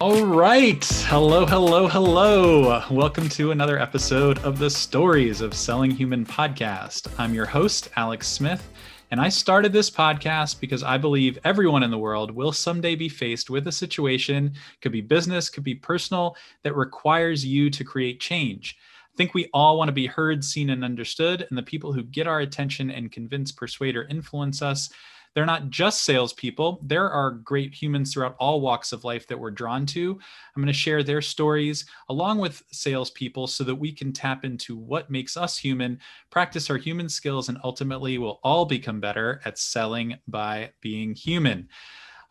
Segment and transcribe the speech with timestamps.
[0.00, 0.84] All right.
[1.08, 2.84] Hello, hello, hello.
[2.88, 7.08] Welcome to another episode of the Stories of Selling Human podcast.
[7.18, 8.70] I'm your host, Alex Smith,
[9.10, 13.08] and I started this podcast because I believe everyone in the world will someday be
[13.08, 18.20] faced with a situation, could be business, could be personal, that requires you to create
[18.20, 18.76] change.
[19.12, 22.04] I think we all want to be heard, seen, and understood, and the people who
[22.04, 24.90] get our attention and convince, persuade, or influence us
[25.38, 26.80] they're not just salespeople.
[26.82, 30.10] There are great humans throughout all walks of life that we're drawn to.
[30.10, 34.76] I'm going to share their stories along with salespeople so that we can tap into
[34.76, 39.58] what makes us human, practice our human skills, and ultimately we'll all become better at
[39.58, 41.68] selling by being human.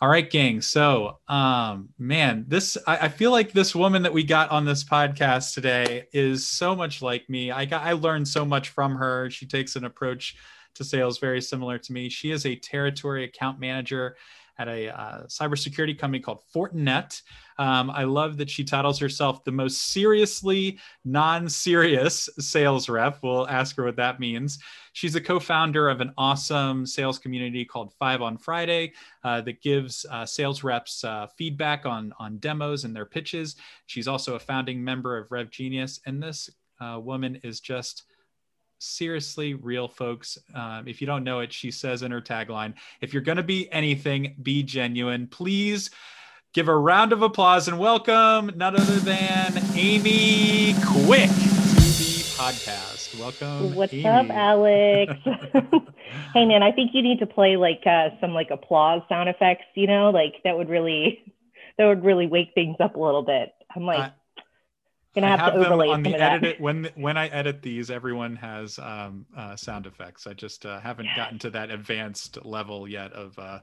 [0.01, 0.59] All right, gang.
[0.59, 4.83] So, um, man, this I, I, feel like this woman that we got on this
[4.83, 7.51] podcast today is so much like me.
[7.51, 9.29] I got I learned so much from her.
[9.29, 10.35] She takes an approach
[10.77, 12.09] to sales very similar to me.
[12.09, 14.15] She is a territory account manager
[14.59, 17.21] at a uh, cybersecurity company called Fortinet.
[17.59, 23.19] Um, I love that she titles herself the most seriously non serious sales rep.
[23.21, 24.59] We'll ask her what that means.
[24.93, 28.93] She's a co founder of an awesome sales community called Five on Friday
[29.23, 33.55] uh, that gives uh, sales reps uh, feedback on, on demos and their pitches.
[33.85, 35.99] She's also a founding member of Rev Genius.
[36.05, 36.49] And this
[36.79, 38.03] uh, woman is just
[38.79, 43.13] seriously real folks um, if you don't know it she says in her tagline if
[43.13, 45.27] you're going to be anything be genuine.
[45.27, 45.89] Please
[46.53, 53.19] give a round of applause and welcome none other than amy quick to the podcast.
[53.19, 54.05] Welcome what's amy.
[54.05, 55.13] up alex?
[56.33, 59.65] Hey man i think you need to play like uh, some like applause sound effects
[59.75, 60.09] you know?
[60.09, 61.33] Like that would really
[61.77, 63.53] that would really wake things up a little bit.
[63.75, 64.09] I'm like uh,
[65.15, 68.77] Gonna have, have to overlay on the edit when when I edit these, everyone has
[68.77, 70.27] um, uh, sound effects.
[70.27, 73.59] I just uh, haven't gotten to that advanced level yet of uh,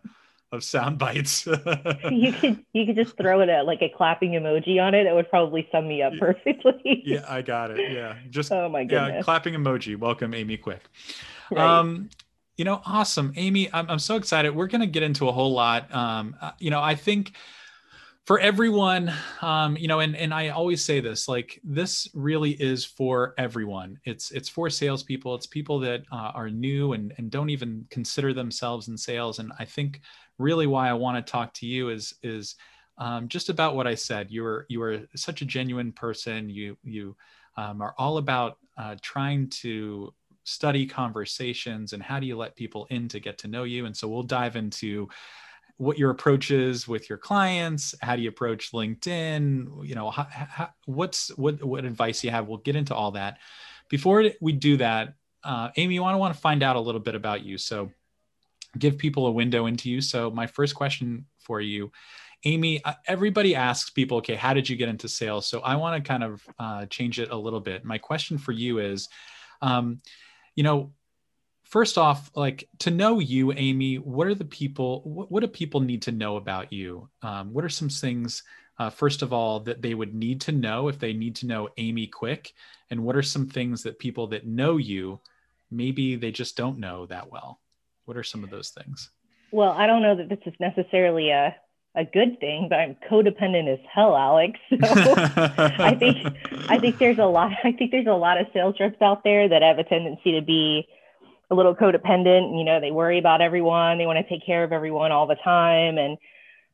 [0.51, 1.47] of sound bites.
[1.47, 5.07] you could you could just throw it at like a clapping emoji on it.
[5.07, 7.03] It would probably sum me up perfectly.
[7.05, 7.93] yeah, I got it.
[7.93, 9.17] Yeah, just oh my goodness.
[9.17, 9.97] Yeah, clapping emoji.
[9.97, 10.83] Welcome, Amy Quick.
[11.51, 11.79] Right.
[11.79, 12.09] Um,
[12.57, 13.73] you know, awesome, Amy.
[13.73, 14.55] I'm I'm so excited.
[14.55, 15.93] We're gonna get into a whole lot.
[15.95, 17.33] Um, uh, you know, I think
[18.25, 19.13] for everyone
[19.43, 23.99] um, you know and, and i always say this like this really is for everyone.
[24.05, 25.35] It's it's for salespeople.
[25.35, 29.39] It's people that uh, are new and, and don't even consider themselves in sales.
[29.39, 30.01] And i think
[30.39, 32.57] really why i want to talk to you is is
[32.99, 34.31] um, just about what i said.
[34.31, 36.49] You are you are such a genuine person.
[36.49, 37.17] You you
[37.57, 40.13] um, are all about uh, trying to
[40.45, 43.87] study conversations and how do you let people in to get to know you?
[43.87, 45.09] And so we'll dive into
[45.77, 50.27] what your approach is with your clients how do you approach linkedin you know how,
[50.31, 52.47] how, what's what what advice you have?
[52.47, 53.39] We'll get into all that.
[53.89, 57.01] Before we do that uh, amy you want to want to find out a little
[57.01, 57.59] bit about you.
[57.59, 57.91] So
[58.79, 60.01] give people a window into you.
[60.01, 61.91] So my first question for you
[62.45, 65.47] amy uh, everybody asks people okay how did you get into sales?
[65.47, 67.85] So i want to kind of uh, change it a little bit.
[67.85, 69.09] My question for you is
[69.61, 70.01] um,
[70.55, 70.93] you know
[71.75, 75.81] first off, like to know you, Amy, what are the people, what, what do people
[75.81, 77.09] need to know about you?
[77.21, 78.45] Um, what are some things,
[78.79, 81.69] uh, first of all, that they would need to know if they need to know
[81.77, 82.53] Amy quick?
[82.91, 85.19] And what are some things that people that know you,
[85.69, 87.59] maybe they just don't know that well?
[88.05, 89.11] What are some of those things?
[89.51, 91.57] Well, I don't know that this is necessarily a,
[91.97, 94.61] a good thing, but I'm codependent as hell, Alex.
[94.71, 95.15] So
[95.83, 96.19] I think
[96.69, 99.49] I think there's a lot I think there's a lot of sales reps out there
[99.49, 100.87] that have a tendency to be
[101.55, 102.59] a little codependent.
[102.59, 103.99] You know, they worry about everyone.
[103.99, 105.99] They want to take care of everyone all the time.
[105.99, 106.19] And,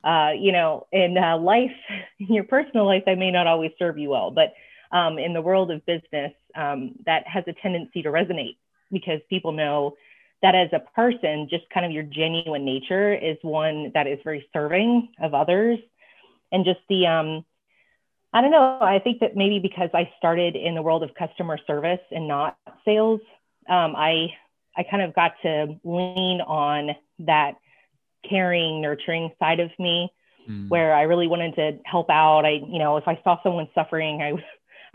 [0.03, 1.71] uh, you know, in uh, life,
[2.19, 4.31] in your personal life, that may not always serve you well.
[4.31, 4.55] But
[4.97, 8.57] um, in the world of business, um, that has a tendency to resonate
[8.91, 9.95] because people know
[10.43, 14.49] that as a person, just kind of your genuine nature is one that is very
[14.53, 15.79] serving of others.
[16.51, 17.45] And just the, um,
[18.33, 21.59] I don't know, I think that maybe because I started in the world of customer
[21.67, 23.21] service and not sales,
[23.69, 24.29] um, I
[24.77, 26.91] I kind of got to lean on
[27.21, 27.53] that
[28.29, 30.13] caring, nurturing side of me
[30.49, 30.69] mm.
[30.69, 32.45] where I really wanted to help out.
[32.45, 34.33] I, you know, if I saw someone suffering, I,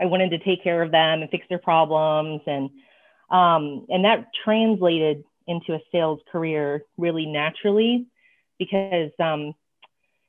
[0.02, 2.42] I wanted to take care of them and fix their problems.
[2.46, 2.70] And,
[3.30, 8.06] um, and that translated into a sales career really naturally
[8.58, 9.54] because, um,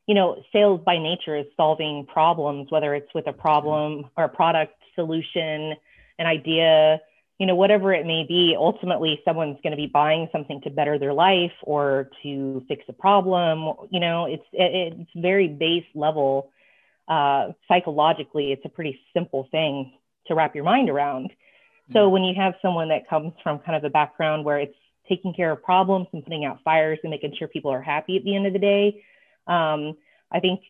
[0.08, 4.30] you know, sales by nature is solving problems, whether it's with a problem or a
[4.30, 5.76] product solution,
[6.18, 7.02] an idea,
[7.40, 10.98] you know, whatever it may be, ultimately someone's going to be buying something to better
[10.98, 13.88] their life or to fix a problem.
[13.92, 16.52] You know, it's it's very base level.
[17.08, 19.94] Uh, psychologically, it's a pretty simple thing
[20.28, 21.32] to wrap your mind around.
[21.94, 22.12] So mm-hmm.
[22.12, 24.76] when you have someone that comes from kind of a background where it's
[25.08, 28.24] taking care of problems and putting out fires and making sure people are happy at
[28.24, 29.04] the end of the day,
[29.48, 29.96] um,
[30.32, 30.62] I think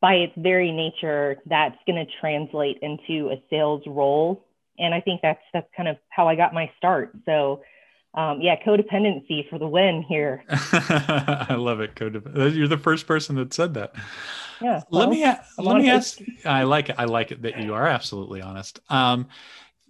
[0.00, 4.44] by its very nature, that's going to translate into a sales role.
[4.78, 7.12] And I think that's that's kind of how I got my start.
[7.24, 7.62] So
[8.14, 10.42] um, yeah, codependency for the win here.
[10.48, 11.94] I love it.
[11.94, 12.56] Codependent.
[12.56, 13.94] You're the first person that said that.
[14.60, 14.82] Yeah.
[14.90, 15.24] Well, let me
[15.58, 16.18] let me ask.
[16.44, 16.96] I like it.
[16.98, 18.80] I like it that you are absolutely honest.
[18.88, 19.28] Um,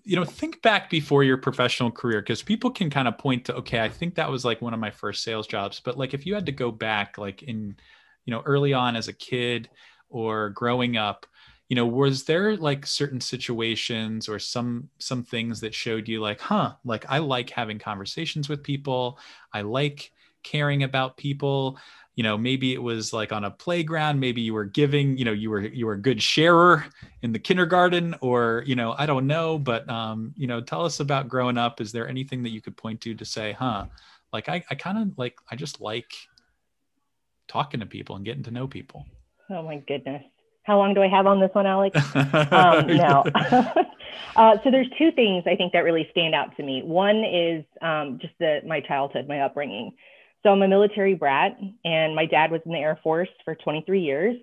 [0.05, 3.55] you know, think back before your professional career because people can kind of point to,
[3.57, 5.81] okay, I think that was like one of my first sales jobs.
[5.81, 7.77] But like, if you had to go back, like in,
[8.25, 9.69] you know, early on as a kid
[10.09, 11.27] or growing up,
[11.69, 16.41] you know was there like certain situations or some some things that showed you like
[16.41, 19.19] huh like i like having conversations with people.
[19.53, 20.13] I like
[20.43, 21.79] caring about people.
[22.15, 25.33] You know maybe it was like on a playground maybe you were giving you know
[25.33, 26.85] you were you were a good sharer
[27.23, 30.99] in the kindergarten or you know i don't know but um you know tell us
[30.99, 31.81] about growing up.
[31.81, 33.87] Is there anything that you could point to to say huh
[34.33, 36.13] like i, I kind of like i just like
[37.47, 39.07] talking to people and getting to know people?
[39.49, 40.25] Oh my goodness
[40.69, 41.99] how long do I have on this one, Alex?
[42.15, 43.25] um, no.
[44.37, 46.83] uh, so there's two things I think that really stand out to me.
[46.83, 49.95] One is um, just the, my childhood, my upbringing.
[50.43, 54.03] So I'm a military brat, and my dad was in the Air Force for 23
[54.03, 54.37] years.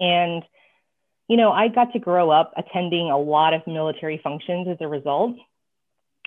[0.00, 0.42] And,
[1.28, 4.88] you know, I got to grow up attending a lot of military functions as a
[4.88, 5.36] result.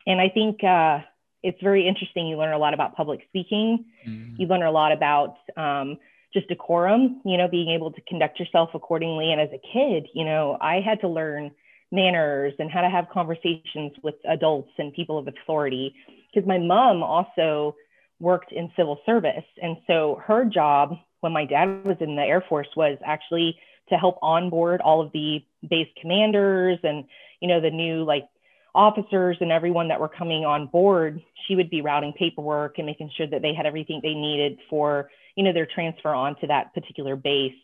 [0.07, 0.99] And I think uh,
[1.43, 2.25] it's very interesting.
[2.25, 4.41] You learn a lot about public speaking, mm-hmm.
[4.41, 5.97] you learn a lot about um,
[6.33, 9.31] just decorum, you know, being able to conduct yourself accordingly.
[9.31, 11.51] And as a kid, you know, I had to learn
[11.91, 15.93] manners and how to have conversations with adults and people of authority
[16.33, 17.75] because my mom also
[18.19, 19.43] worked in civil service.
[19.61, 23.57] And so her job when my dad was in the Air Force was actually
[23.89, 27.03] to help onboard all of the base commanders and,
[27.41, 28.27] you know, the new like
[28.73, 31.21] officers and everyone that were coming on board.
[31.47, 35.09] She would be routing paperwork and making sure that they had everything they needed for
[35.35, 37.55] you know, their transfer onto that particular base.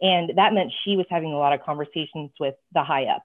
[0.00, 3.24] And that meant she was having a lot of conversations with the high ups.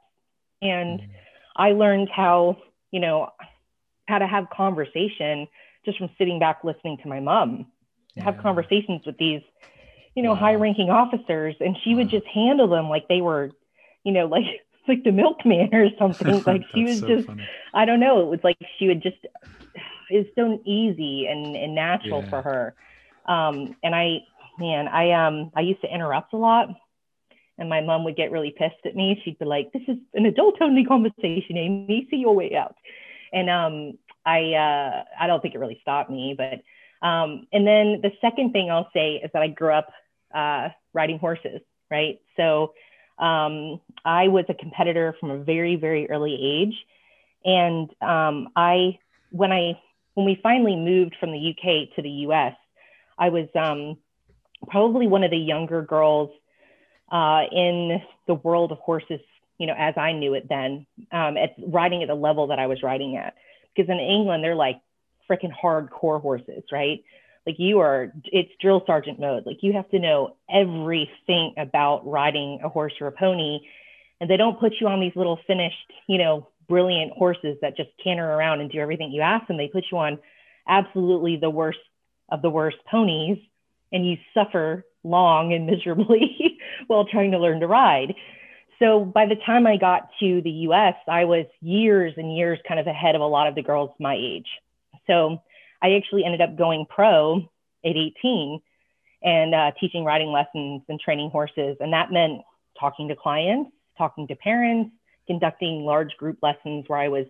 [0.62, 1.12] And mm-hmm.
[1.56, 2.58] I learned how,
[2.92, 3.30] you know,
[4.08, 5.48] how to have conversation
[5.86, 7.66] just from sitting back listening to my mom,
[8.16, 8.24] yeah.
[8.24, 9.42] have conversations with these,
[10.16, 10.36] you know, wow.
[10.36, 11.56] high ranking officers.
[11.60, 11.98] And she wow.
[11.98, 13.52] would just handle them like they were,
[14.04, 14.46] you know, like,
[14.88, 16.44] like the milkman or something.
[16.46, 17.48] Like she was so just, funny.
[17.74, 18.22] I don't know.
[18.22, 19.18] It was like she would just,
[20.10, 22.30] it's so easy and, and natural yeah.
[22.30, 22.76] for her.
[23.28, 24.20] Um, and I,
[24.58, 26.70] man, I um, I used to interrupt a lot,
[27.58, 29.22] and my mom would get really pissed at me.
[29.24, 32.08] She'd be like, "This is an adult-only conversation, Amy.
[32.10, 32.76] See your way out."
[33.34, 36.62] And um, I, uh, I don't think it really stopped me, but
[37.06, 39.90] um, and then the second thing I'll say is that I grew up
[40.34, 42.20] uh, riding horses, right?
[42.36, 42.74] So
[43.20, 46.76] um, I was a competitor from a very, very early age,
[47.46, 49.00] and um, I,
[49.32, 49.80] when I,
[50.16, 52.56] when we finally moved from the UK to the US,
[53.18, 53.98] I was um,
[54.68, 56.30] probably one of the younger girls
[57.12, 59.22] uh, in the world of horses,
[59.58, 62.68] you know, as I knew it then, um, at riding at the level that I
[62.68, 63.36] was riding at.
[63.76, 64.80] Because in England, they're like
[65.30, 67.04] freaking hardcore horses, right?
[67.46, 69.46] Like you are, it's drill sergeant mode.
[69.46, 73.60] Like you have to know everything about riding a horse or a pony.
[74.20, 77.90] And they don't put you on these little finished, you know, brilliant horses that just
[78.04, 79.58] canter around and do everything you ask them.
[79.58, 80.20] They put you on
[80.68, 81.80] absolutely the worst
[82.30, 83.38] of the worst ponies
[83.92, 88.14] and you suffer long and miserably while trying to learn to ride.
[88.80, 92.80] So by the time I got to the US, I was years and years kind
[92.80, 94.48] of ahead of a lot of the girls my age.
[95.08, 95.42] So
[95.82, 97.50] I actually ended up going pro
[97.84, 98.62] at 18
[99.24, 101.78] and uh, teaching riding lessons and training horses.
[101.80, 102.42] And that meant
[102.80, 104.92] talking to clients, talking to parents,
[105.26, 107.26] conducting large group lessons where I was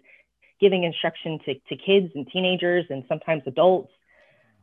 [0.60, 3.92] giving instruction to, to kids and teenagers and sometimes adults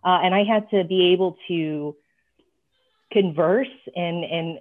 [0.05, 1.97] uh, and I had to be able to
[3.13, 4.59] converse and, and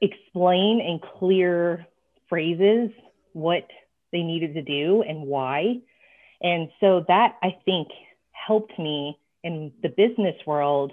[0.00, 1.86] explain in clear
[2.28, 2.90] phrases
[3.32, 3.66] what
[4.12, 5.76] they needed to do and why.
[6.42, 7.88] And so that I think
[8.32, 10.92] helped me in the business world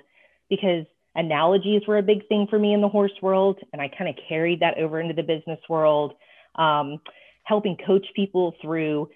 [0.49, 3.59] because analogies were a big thing for me in the horse world.
[3.73, 6.13] And I kind of carried that over into the business world,
[6.55, 6.99] um,
[7.43, 9.09] helping coach people through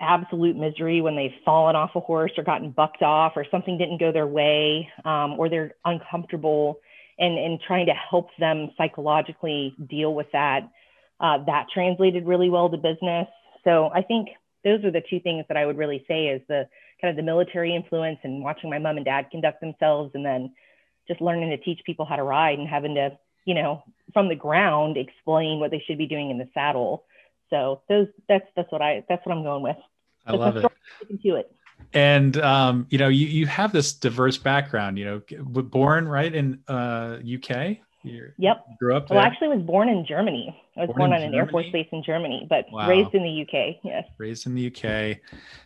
[0.00, 3.98] absolute misery when they've fallen off a horse or gotten bucked off or something didn't
[3.98, 6.80] go their way um, or they're uncomfortable
[7.18, 10.60] and, and trying to help them psychologically deal with that.
[11.18, 13.26] Uh, that translated really well to business.
[13.64, 14.28] So I think
[14.64, 16.68] those are the two things that I would really say is the
[17.00, 20.52] kind of the military influence and watching my mom and dad conduct themselves and then
[21.08, 24.34] just learning to teach people how to ride and having to, you know, from the
[24.34, 27.04] ground explain what they should be doing in the saddle
[27.50, 29.76] so those that's that's what I that's what I'm going with.
[30.26, 30.72] I that's love it.
[31.22, 31.52] To it.
[31.92, 34.98] And um, you know, you you have this diverse background.
[34.98, 37.78] You know, born right in uh, UK.
[38.02, 38.64] You Yep.
[38.78, 40.54] grew up there, Well, actually, was born in Germany.
[40.76, 42.88] I was Born born, on an Air Force base in Germany, but Wow.
[42.88, 43.80] raised in the UK.
[43.82, 44.04] Yes.
[44.18, 45.18] raised in the UK.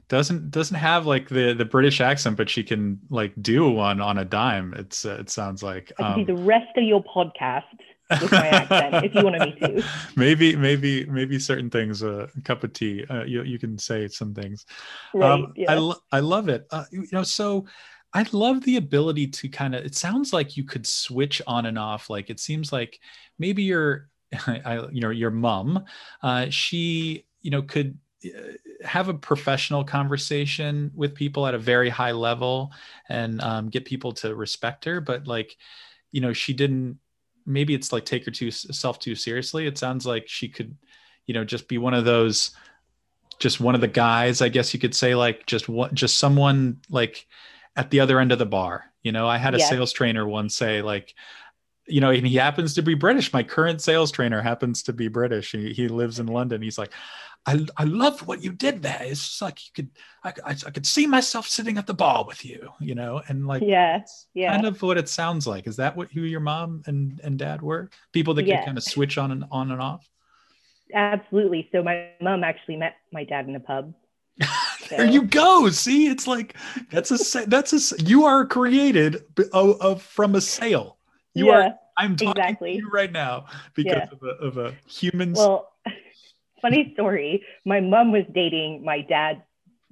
[0.08, 4.18] Doesn't doesn't have like the the British accent, but she can like do one on
[4.18, 4.72] a dime.
[4.76, 5.92] It's uh, it sounds like.
[5.98, 7.64] I Um, the rest of your podcast
[8.10, 9.84] with my accent if you wanted me to.
[10.16, 14.08] maybe maybe maybe certain things uh, a cup of tea uh, you, you can say
[14.08, 14.66] some things
[15.14, 15.32] Right.
[15.32, 15.72] um, yeah.
[15.72, 17.66] I, lo- I love it uh, you know so
[18.12, 21.78] i love the ability to kind of it sounds like you could switch on and
[21.78, 22.98] off like it seems like
[23.38, 24.08] maybe your
[24.46, 25.84] I, you know your mom
[26.22, 28.52] uh, she you know could uh,
[28.84, 32.72] have a professional conversation with people at a very high level
[33.08, 35.56] and um, get people to respect her but like
[36.12, 36.98] you know she didn't
[37.46, 40.76] maybe it's like take her too self too seriously it sounds like she could
[41.26, 42.50] you know just be one of those
[43.38, 46.78] just one of the guys i guess you could say like just what just someone
[46.90, 47.26] like
[47.76, 49.68] at the other end of the bar you know i had a Yes.
[49.70, 51.14] sales trainer once say like
[51.90, 55.08] you know and he happens to be british my current sales trainer happens to be
[55.08, 56.92] british he, he lives in london he's like
[57.46, 59.00] I, I loved what you did there.
[59.00, 59.88] It's just like you could,
[60.22, 63.46] I, I, I could see myself sitting at the bar with you, you know, and
[63.46, 64.02] like, Yeah,
[64.34, 64.52] yeah.
[64.52, 65.66] kind of what it sounds like.
[65.66, 67.88] Is that what who your mom and, and dad were?
[68.12, 68.58] People that Yeah.
[68.58, 70.06] could kind of switch on and on and off.
[70.92, 71.68] Absolutely.
[71.72, 73.94] So my mom actually met my dad in a pub.
[74.90, 75.68] there you go.
[75.70, 76.56] See, it's like
[76.90, 80.98] that's a that's a you are created of, of from a sale.
[81.34, 81.52] You yeah.
[81.52, 81.74] are.
[81.96, 82.72] I'm talking exactly.
[82.72, 84.08] to you right now because Yeah.
[84.12, 85.32] of a of a human.
[85.34, 85.72] Well,
[86.62, 87.44] funny story.
[87.64, 89.40] My mom was dating my dad's,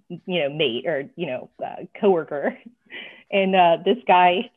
[0.08, 2.56] you know, mate or you know, uh, coworker,
[3.30, 4.50] and uh, this guy.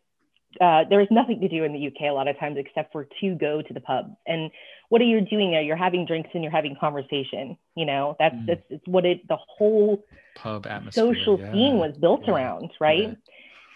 [0.59, 3.07] Uh, there was nothing to do in the UK a lot of times except for
[3.21, 4.13] to go to the pub.
[4.27, 4.51] And
[4.89, 5.61] what are you doing there?
[5.61, 7.57] You're having drinks and you're having conversation.
[7.73, 8.47] You know, that's Mm.
[8.47, 10.03] that's it's what it the whole
[10.35, 11.05] pub atmosphere.
[11.13, 11.53] social yeah.
[11.53, 13.15] scene was built yeah, around, right?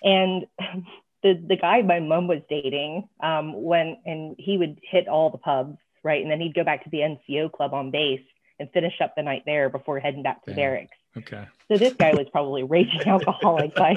[0.04, 0.46] And
[1.26, 5.40] the the guy my mom was dating um, went and he would hit all the
[5.40, 6.22] pubs, right?
[6.22, 8.22] And then he'd go back to the NCO club on base
[8.60, 10.56] and finish up the night there before heading back to Damn.
[10.56, 10.98] barracks.
[11.18, 11.46] Okay.
[11.68, 13.96] So this guy was probably raging alcoholic by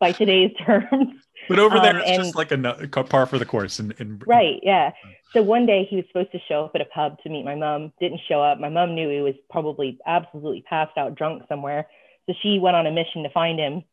[0.00, 1.14] by today's terms.
[1.48, 2.74] But over there, Um, it's just like a no-
[3.08, 3.78] par for the course.
[3.78, 4.92] In, in Right, yeah.
[5.32, 7.54] So one day he was supposed to show up at a pub to meet my
[7.54, 8.58] mom, didn't show up.
[8.58, 11.86] My mom knew he was probably absolutely passed out drunk somewhere.
[12.26, 13.84] So she went on a mission to find him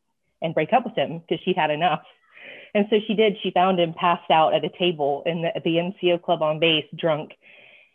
[0.41, 2.01] and break up with him because she'd had enough.
[2.73, 3.37] And so she did.
[3.41, 6.59] She found him passed out at a table in the, at the NCO club on
[6.59, 7.31] base, drunk.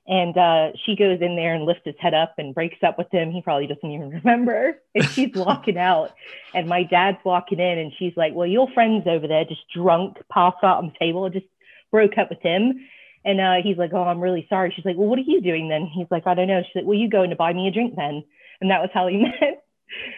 [0.08, 3.10] And uh, she goes in there and lifts his head up and breaks up with
[3.10, 3.32] him.
[3.32, 4.80] He probably doesn't even remember.
[4.94, 6.14] And she's walking out.
[6.54, 10.18] And my dad's walking in and she's like, Well, your friend's over there, just drunk,
[10.32, 11.46] passed out on the table, just
[11.90, 12.86] broke up with him.
[13.24, 14.72] And uh, he's like, Oh, I'm really sorry.
[14.74, 15.86] She's like, Well, what are you doing then?
[15.86, 16.62] He's like, I don't know.
[16.62, 18.22] She's like, Well, you going to buy me a drink then?
[18.60, 19.64] And that was how he met.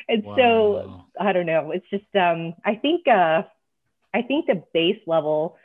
[0.09, 1.73] And so I don't know.
[1.73, 3.43] It's just um, I think uh,
[4.19, 5.57] I think the base level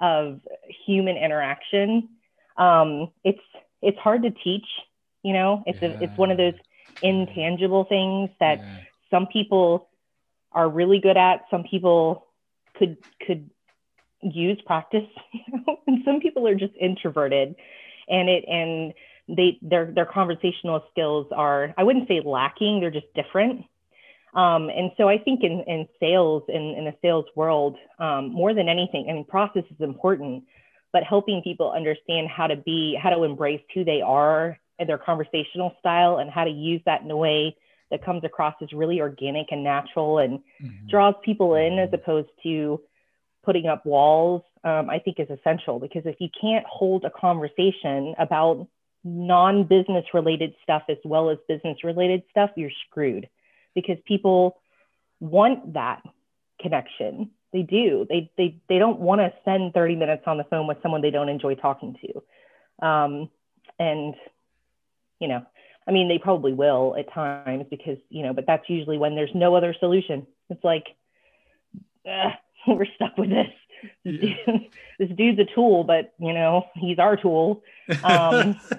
[0.00, 0.40] of
[0.86, 2.08] human interaction,
[2.56, 3.40] um, it's
[3.80, 4.66] it's hard to teach.
[5.22, 6.54] You know, it's a, it's one of those
[7.00, 8.80] intangible things that Yeah.
[9.10, 9.88] some people
[10.52, 11.44] are really good at.
[11.50, 12.26] Some people
[12.76, 12.96] could
[13.26, 13.50] could
[14.22, 15.78] use practice, you know?
[15.86, 17.54] and some people are just introverted,
[18.08, 18.92] and it and
[19.28, 22.80] they their their conversational skills are I wouldn't say lacking.
[22.80, 23.64] They're just different.
[24.34, 28.52] Um, and so I think in, in sales, in, in the sales world, um, more
[28.52, 30.44] than anything, I mean, process is important,
[30.92, 34.98] but helping people understand how to be, how to embrace who they are and their
[34.98, 37.56] conversational style and how to use that in a way
[37.90, 40.88] that comes across as really organic and natural and Mhm.
[40.88, 42.80] draws people in as opposed to
[43.44, 48.14] putting up walls, um, I think is essential because if you can't hold a conversation
[48.18, 48.66] about
[49.04, 53.28] non business related stuff as well as business related stuff, you're screwed
[53.74, 54.60] because people
[55.20, 56.02] want that
[56.60, 57.30] connection.
[57.52, 58.06] They do.
[58.08, 61.10] They, they, they don't want to spend 30 minutes on the phone with someone they
[61.10, 62.86] don't enjoy talking to.
[62.86, 63.30] Um,
[63.78, 64.14] and,
[65.20, 65.44] you know,
[65.86, 69.34] I mean, they probably will at times because, you know, but that's usually when there's
[69.34, 70.26] no other solution.
[70.50, 70.86] It's like,
[72.08, 72.32] "Ugh,
[72.66, 73.46] we're stuck with this.
[74.04, 74.34] This, Yeah.
[74.46, 74.60] dude,
[74.98, 77.62] this dude's a tool, but, you know, he's our tool.
[78.02, 78.60] Um,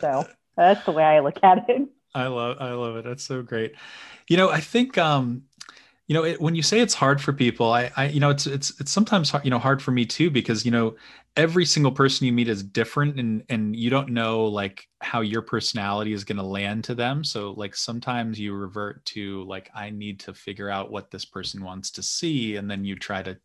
[0.00, 1.88] So that's the way I look at it.
[2.14, 3.04] I love I love it.
[3.04, 3.74] That's so great.
[4.28, 5.44] You know, I think um
[6.06, 8.46] you know, it, when you say it's hard for people, I, I, you know, it's
[8.46, 10.96] it's it's sometimes hard, you know hard for me too because you know
[11.36, 15.42] every single person you meet is different and and you don't know like how your
[15.42, 17.24] personality is going to land to them.
[17.24, 21.64] So like sometimes you revert to like I need to figure out what this person
[21.64, 23.38] wants to see, and then you try to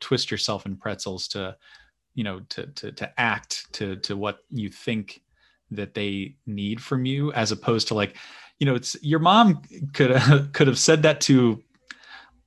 [0.00, 1.54] twist yourself in pretzels to,
[2.14, 5.20] you know, to to to act to to what you think
[5.70, 8.16] that they need from you as opposed to like
[8.58, 9.62] you know it's your mom
[9.92, 11.62] could have could have said that to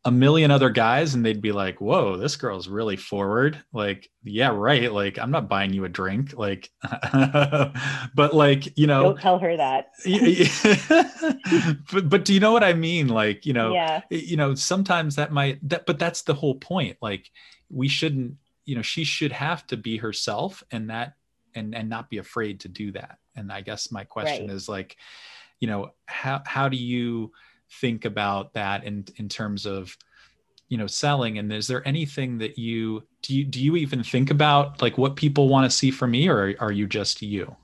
[0.06, 3.64] a million other guys and they'd be like, whoa, this girl's really forward.
[3.72, 4.92] Like, yeah, right.
[4.92, 6.34] Like, I'm not buying you a drink.
[6.34, 6.70] Like,
[8.14, 9.92] but like, you know, don't tell her that.
[11.94, 13.08] but, but do you know what I mean?
[13.08, 14.02] Like, you know, yeah.
[14.10, 16.98] you know, sometimes that might, that, but that's the whole point.
[17.02, 17.30] Like,
[17.70, 21.14] we shouldn't, you know, she should have to be herself and that,
[21.56, 23.18] and, and not be afraid to do that.
[23.36, 24.56] And I guess my question right.
[24.56, 24.98] is like,
[25.60, 27.32] you know, how, how do you,
[27.80, 29.98] think about that in in terms of
[30.70, 34.30] you know selling and is there anything that you do you do you even think
[34.30, 37.56] about like what people want to see from me or are you just you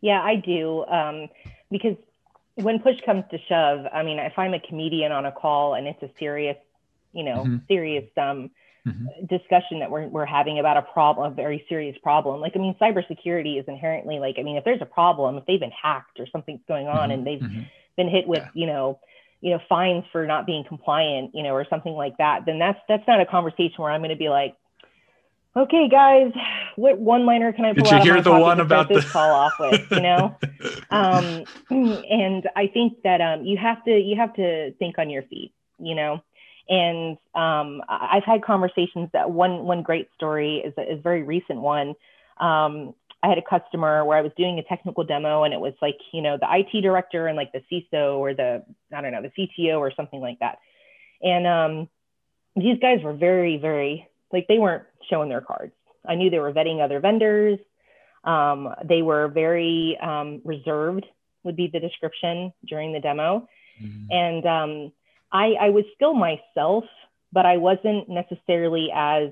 [0.00, 1.28] yeah i do um,
[1.70, 1.96] because
[2.54, 5.86] when push comes to shove i mean if i'm a comedian on a call and
[5.86, 6.56] it's a serious
[7.12, 7.56] you know mm-hmm.
[7.68, 8.50] serious um,
[8.86, 9.26] mm-hmm.
[9.26, 12.74] discussion that we're, we're having about a problem a very serious problem like i mean
[12.80, 16.26] cybersecurity is inherently like i mean if there's a problem if they've been hacked or
[16.30, 17.10] something's going on mm-hmm.
[17.12, 17.62] and they've mm-hmm.
[17.96, 18.50] been hit with yeah.
[18.54, 18.98] you know
[19.40, 22.78] you know fines for not being compliant you know or something like that then that's
[22.88, 24.56] that's not a conversation where i'm going to be like
[25.56, 26.32] okay guys
[26.76, 29.10] what one liner can i pull Did you hear the one about this the...
[29.10, 30.36] call off with you know
[30.90, 35.22] um, and i think that um, you have to you have to think on your
[35.24, 36.22] feet you know
[36.68, 41.22] and um, i've had conversations that one one great story is a, is a very
[41.22, 41.94] recent one
[42.38, 42.94] um,
[43.24, 45.96] I had a customer where I was doing a technical demo and it was like,
[46.12, 48.62] you know, the IT director and like the CISO or the,
[48.94, 50.58] I don't know, the CTO or something like that.
[51.22, 51.88] And um,
[52.54, 55.72] these guys were very, very, like they weren't showing their cards.
[56.06, 57.58] I knew they were vetting other vendors.
[58.24, 61.06] Um, they were very um, reserved,
[61.44, 63.48] would be the description during the demo.
[63.82, 64.10] Mm-hmm.
[64.10, 64.92] And um,
[65.34, 66.84] I, I was still myself,
[67.32, 69.30] but I wasn't necessarily as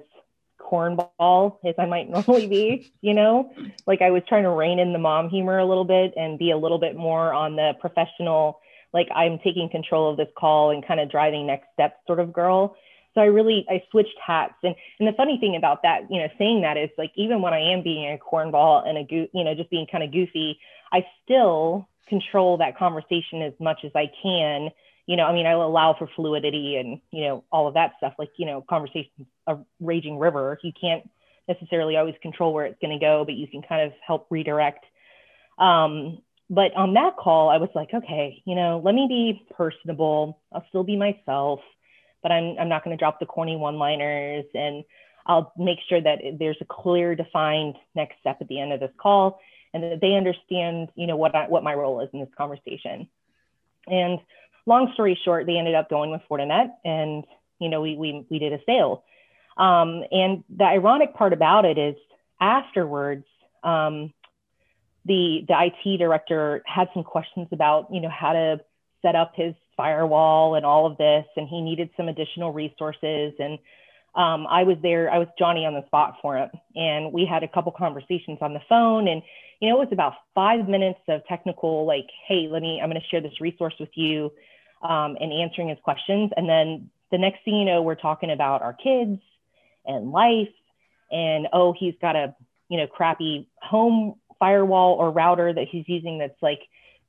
[0.60, 3.52] cornball as I might normally be, you know,
[3.86, 6.50] like I was trying to rein in the mom humor a little bit and be
[6.50, 8.60] a little bit more on the professional,
[8.92, 12.32] like I'm taking control of this call and kind of driving next steps sort of
[12.32, 12.76] girl.
[13.14, 16.28] So I really I switched hats and and the funny thing about that, you know,
[16.38, 19.44] saying that is like even when I am being a cornball and a go- you
[19.44, 20.58] know just being kind of goofy,
[20.90, 24.70] I still control that conversation as much as I can
[25.06, 27.94] you know, I mean, I will allow for fluidity and, you know, all of that
[27.98, 30.58] stuff, like, you know, conversations, a raging river.
[30.62, 31.08] You can't
[31.48, 34.84] necessarily always control where it's going to go, but you can kind of help redirect.
[35.58, 40.38] Um, but on that call, I was like, okay, you know, let me be personable.
[40.52, 41.60] I'll still be myself,
[42.22, 44.84] but I'm, I'm not going to drop the corny one liners and
[45.26, 48.90] I'll make sure that there's a clear, defined next step at the end of this
[49.00, 49.40] call
[49.72, 53.08] and that they understand, you know, what I, what my role is in this conversation.
[53.86, 54.20] And
[54.66, 57.24] long story short, they ended up going with Fortinet and,
[57.58, 59.04] you know, we, we, we did a sale.
[59.56, 61.96] Um, and the ironic part about it is
[62.40, 63.24] afterwards,
[63.62, 64.12] um,
[65.04, 68.60] the, the IT director had some questions about, you know, how to
[69.02, 73.34] set up his firewall and all of this, and he needed some additional resources.
[73.38, 73.58] And
[74.14, 76.50] um, I was there, I was Johnny on the spot for him.
[76.74, 79.08] And we had a couple conversations on the phone.
[79.08, 79.22] And,
[79.60, 83.00] you know, it was about five minutes of technical, like, hey, let me, I'm going
[83.00, 84.30] to share this resource with you
[84.82, 86.30] um, and answering his questions.
[86.36, 89.20] And then the next thing you know, we're talking about our kids
[89.86, 90.48] and life.
[91.10, 92.34] And oh, he's got a
[92.68, 96.60] you know crappy home firewall or router that he's using that's like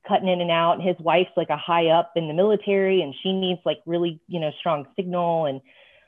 [0.05, 0.73] cutting in and out.
[0.73, 4.19] and His wife's like a high up in the military, and she needs like really
[4.27, 5.61] you know strong signal and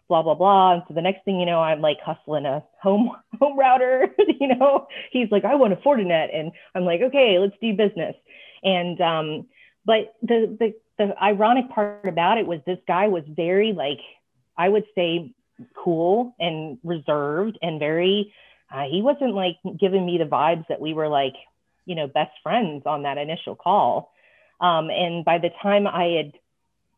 [0.07, 0.73] blah blah blah.
[0.73, 4.13] And so the next thing you know, I'm like hustling a home home router.
[4.39, 8.15] you know, he's like, I want a Fortinet, and I'm like, okay, let's do business.
[8.63, 9.47] And um,
[9.85, 13.99] but the the the ironic part about it was this guy was very like
[14.57, 15.33] I would say
[15.75, 18.33] cool and reserved and very
[18.73, 21.35] uh, he wasn't like giving me the vibes that we were like
[21.85, 24.11] you know best friends on that initial call
[24.59, 26.33] um, and by the time i had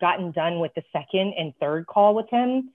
[0.01, 2.71] gotten done with the second and third call with him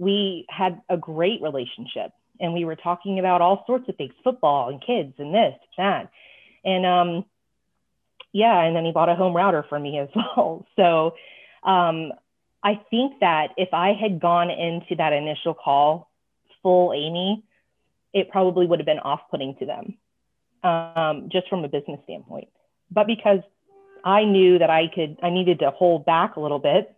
[0.00, 2.10] we had a great relationship
[2.40, 6.10] and we were talking about all sorts of things football and kids and this that
[6.64, 7.24] and um,
[8.32, 10.66] yeah, and then he bought a home router for me as well.
[10.76, 11.14] So
[11.68, 12.12] um,
[12.62, 16.10] I think that if I had gone into that initial call
[16.62, 17.42] full Amy,
[18.12, 19.94] it probably would have been off putting to them
[20.62, 22.48] um, just from a business standpoint.
[22.90, 23.40] But because
[24.04, 26.94] I knew that I could, I needed to hold back a little bit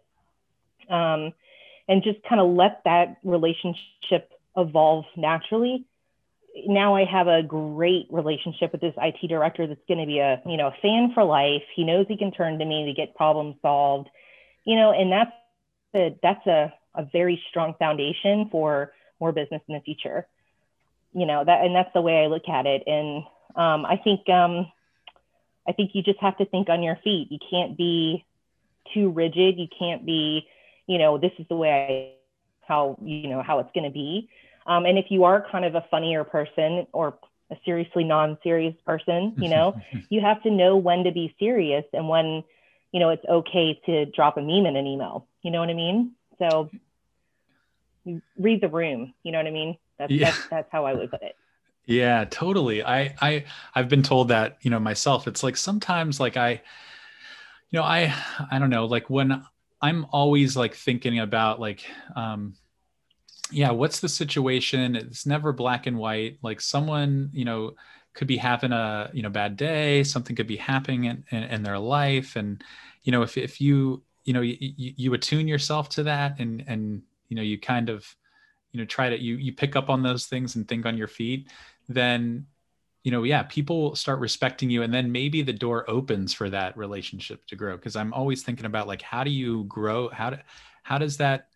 [0.89, 1.33] um,
[1.89, 5.87] and just kind of let that relationship evolve naturally
[6.67, 10.41] now I have a great relationship with this IT director that's going to be a,
[10.47, 11.63] you know, a fan for life.
[11.75, 14.09] He knows he can turn to me to get problems solved,
[14.65, 15.33] you know, and that's
[15.95, 20.27] a, that's a, a very strong foundation for more business in the future.
[21.15, 22.83] You know, that, and that's the way I look at it.
[22.87, 23.25] And
[23.57, 24.71] um, I think, um,
[25.67, 27.29] I think you just have to think on your feet.
[27.31, 28.25] You can't be
[28.93, 29.59] too rigid.
[29.59, 30.47] You can't be,
[30.87, 34.29] you know, this is the way I, how, you know, how it's going to be.
[34.67, 37.19] Um, and if you are kind of a funnier person or
[37.51, 42.09] a seriously non-serious person, you know, you have to know when to be serious and
[42.09, 42.45] when,
[42.93, 45.27] you know, it's okay to drop a meme in an email.
[45.43, 46.13] You know what I mean?
[46.39, 46.71] So
[48.05, 49.15] you read the room.
[49.23, 49.77] You know what I mean?
[49.99, 50.31] That's, yeah.
[50.31, 51.37] that's, that's how I would put it.
[51.85, 52.83] Yeah, totally.
[52.85, 56.63] I, I, I've been told that, you know, myself, it's like sometimes like I,
[57.71, 58.15] you know, I,
[58.51, 59.45] I don't know, like when
[59.83, 62.55] I'm always like thinking about like, um,
[63.51, 64.97] yeah, what's the situation?
[64.97, 66.39] It's never black and white.
[66.41, 67.73] Like someone, you know,
[68.15, 70.05] could be having a you know bad day.
[70.05, 72.63] Something could be happening in, in, in their life, and
[73.03, 77.03] you know, if if you you know you, you attune yourself to that, and and
[77.29, 78.07] you know you kind of
[78.71, 81.09] you know try to you you pick up on those things and think on your
[81.09, 81.49] feet,
[81.89, 82.47] then
[83.03, 86.77] you know yeah people start respecting you and then maybe the door opens for that
[86.77, 90.37] relationship to grow because i'm always thinking about like how do you grow how do
[90.83, 91.49] how does that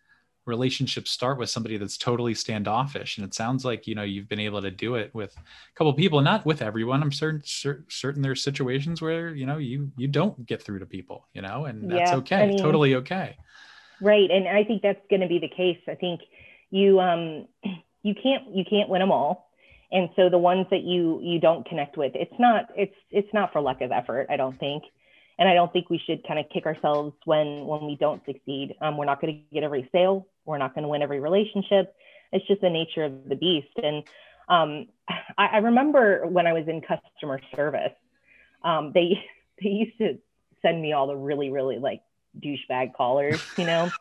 [0.47, 3.17] relationship start with somebody that's totally standoffish?
[3.17, 5.93] And it sounds like you know you've been able to do it with a couple
[5.93, 7.03] people not with everyone.
[7.03, 11.27] I'm certain certain there's situations where you know you you don't get through to people
[11.33, 13.37] you know and that's yeah, okay I mean, totally okay.
[13.99, 15.79] Right and i think that's going to be the case.
[15.87, 16.21] I think
[16.71, 17.47] you um
[18.03, 19.46] you can't you can't win them all
[19.91, 23.51] and so the ones that you you don't connect with it's not it's it's not
[23.51, 24.83] for lack of effort i don't think
[25.39, 28.75] and I don't think we should kind of kick ourselves when when we don't succeed.
[28.81, 30.27] Um, we're not going to get every sale.
[30.45, 31.95] We're not going to win every relationship.
[32.31, 33.67] It's just the nature of the beast.
[33.81, 34.03] And
[34.49, 34.87] um,
[35.37, 37.93] I, I, remember when I was in customer service,
[38.63, 39.23] um, they
[39.61, 40.17] they used to
[40.61, 42.01] send me all the really really like
[42.39, 43.91] douchebag callers, you know.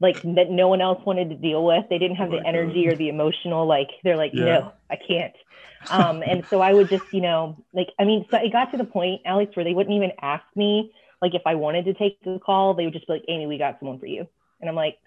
[0.00, 1.84] Like that no one else wanted to deal with.
[1.90, 2.92] They didn't have oh the energy God.
[2.92, 4.44] or the emotional, like they're like, yeah.
[4.44, 5.34] no, I can't.
[5.90, 8.76] Um, and so I would just, you know, like, I mean, so it got to
[8.76, 12.22] the point, Alex, where they wouldn't even ask me, like, if I wanted to take
[12.22, 14.26] the call, they would just be like, Amy, we got someone for you.
[14.60, 14.98] And I'm like,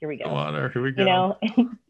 [0.00, 0.32] here we go.
[0.32, 1.02] Water, here we go.
[1.02, 1.38] You know,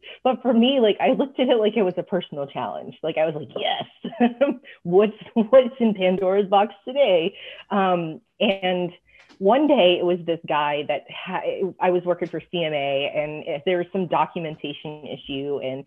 [0.23, 2.95] but for me, like, I looked at it like it was a personal challenge.
[3.03, 4.31] Like, I was like, yes,
[4.83, 7.35] what's what's in Pandora's box today?
[7.69, 8.91] Um, and
[9.39, 13.77] one day it was this guy that ha- I was working for CMA, and there
[13.77, 15.85] was some documentation issue and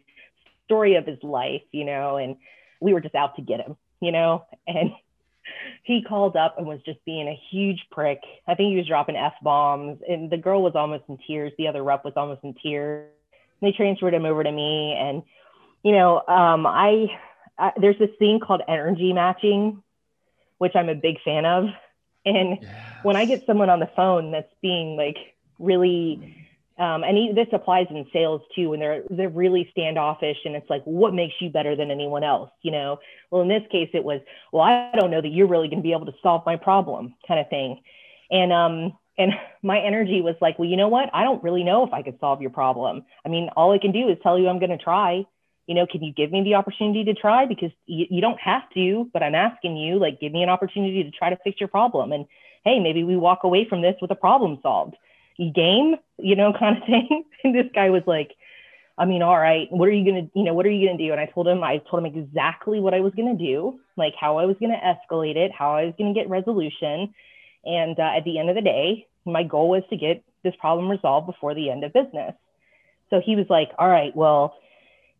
[0.64, 2.36] story of his life, you know, and
[2.80, 4.90] we were just out to get him, you know, and
[5.84, 8.20] he called up and was just being a huge prick.
[8.48, 11.52] I think he was dropping f bombs, and the girl was almost in tears.
[11.58, 13.10] The other rep was almost in tears.
[13.60, 15.22] And they transferred him over to me, and
[15.82, 17.06] you know, um, I,
[17.58, 19.82] I there's this thing called energy matching,
[20.56, 21.66] which I'm a big fan of
[22.24, 22.74] and yes.
[23.02, 25.16] when I get someone on the phone that's being like
[25.58, 26.36] really,
[26.78, 30.82] um, and this applies in sales too, when they're they're really standoffish, and it's like,
[30.84, 32.50] what makes you better than anyone else?
[32.62, 32.98] You know.
[33.30, 34.20] Well, in this case, it was,
[34.52, 37.14] well, I don't know that you're really going to be able to solve my problem,
[37.26, 37.80] kind of thing.
[38.30, 39.32] And um, and
[39.62, 41.10] my energy was like, well, you know what?
[41.12, 43.04] I don't really know if I could solve your problem.
[43.24, 45.24] I mean, all I can do is tell you I'm going to try
[45.66, 47.46] you know, can you give me the opportunity to try?
[47.46, 51.04] Because you, you don't have to, but I'm asking you, like, give me an opportunity
[51.04, 52.12] to try to fix your problem.
[52.12, 52.26] And
[52.64, 54.96] hey, maybe we walk away from this with a problem solved.
[55.38, 57.24] Game, you know, kind of thing.
[57.44, 58.32] And this guy was like,
[58.98, 61.12] I mean, all right, what are you gonna, you know, what are you gonna do?
[61.12, 64.36] And I told him, I told him exactly what I was gonna do, like how
[64.38, 67.14] I was gonna escalate it, how I was gonna get resolution.
[67.64, 70.90] And uh, at the end of the day, my goal was to get this problem
[70.90, 72.34] resolved before the end of business.
[73.10, 74.56] So he was like, all right, well,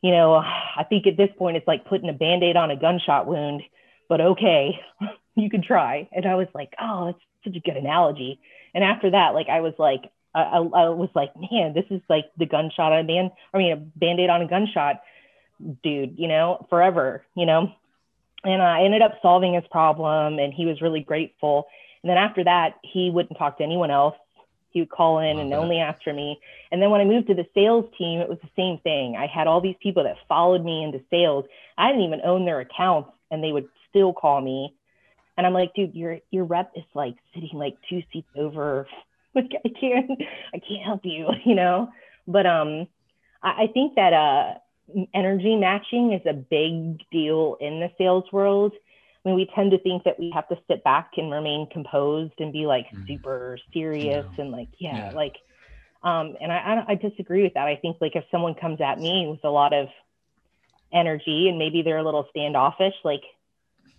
[0.02, 2.76] you know, I think at this point it's like putting a band aid on a
[2.76, 3.62] gunshot wound,
[4.08, 4.80] but okay,
[5.36, 6.08] you can try.
[6.12, 8.40] And I was like, oh, that's such a good analogy.
[8.74, 12.24] And after that, like, I was like, I, I, was like, man, this is like
[12.38, 15.02] the gunshot on a band, I mean, a band aid on a gunshot
[15.82, 17.72] dude, you know, forever, you know.
[18.42, 21.66] And I ended up solving his problem and he was really grateful.
[22.02, 24.16] And then after that, he wouldn't talk to anyone else.
[24.72, 26.40] He would call in and only ask for me.
[26.70, 29.16] And then when I moved to the sales team, it was the same thing.
[29.16, 31.44] I had all these people that followed me into sales.
[31.76, 34.74] I didn't even own their accounts, and they would still call me.
[35.36, 38.86] And I'm like, dude, your your rep is like sitting like two seats over.
[39.34, 40.10] Like I can't,
[40.52, 41.88] I can't help you, you know.
[42.28, 42.86] But um,
[43.42, 44.58] I, I think that uh,
[45.14, 48.74] energy matching is a big deal in the sales world
[49.24, 52.34] I mean, we tend to think that we have to sit back and remain composed
[52.38, 53.06] and be like mm-hmm.
[53.06, 54.42] super serious yeah.
[54.42, 55.10] and like, yeah, yeah.
[55.12, 55.36] like,
[56.02, 57.68] um, and I, I, disagree with that.
[57.68, 59.86] I think like if someone comes at me with a lot of
[60.92, 63.22] energy and maybe they're a little standoffish, like,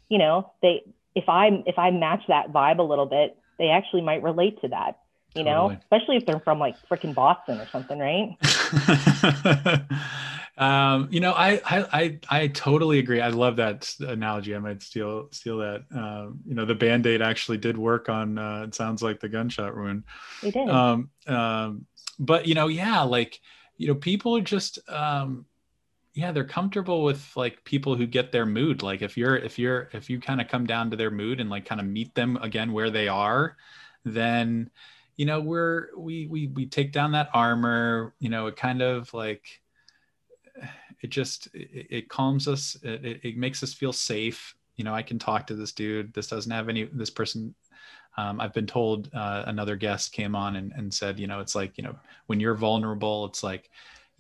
[0.10, 0.84] you know, they,
[1.16, 4.68] if I, if I match that vibe a little bit, they actually might relate to
[4.68, 5.00] that,
[5.34, 5.76] you totally.
[5.76, 8.36] know, especially if they're from like freaking Boston or something, right?
[10.58, 13.22] um, you know, I, I, I, I totally agree.
[13.22, 14.56] I love that analogy.
[14.56, 15.84] I might steal, steal that.
[15.94, 19.76] Um, you know, the band-aid actually did work on, uh, it sounds like the gunshot
[19.76, 20.04] wound.
[20.44, 20.70] It did.
[20.70, 21.86] Um, um,
[22.20, 23.39] but you know, yeah, like,
[23.78, 25.46] you know, people are just, um,
[26.13, 28.84] yeah, they're comfortable with like people who get their mood.
[28.84, 31.50] Like if you're, if you're, if you kind of come down to their mood and
[31.50, 33.58] like kind of meet them again where they are,
[34.06, 34.70] then,
[35.18, 39.12] you know, we're, we, we, we take down that armor, you know, it kind of
[39.13, 39.62] like,
[41.04, 44.56] it just it, it calms us it, it, makes us feel safe.
[44.78, 46.13] You know i can talk to this dude.
[46.13, 47.54] This doesn't have any this person
[48.18, 51.54] um, i've been told uh, another guest came on and, and said you know it's
[51.54, 53.70] like you know when you're vulnerable it's like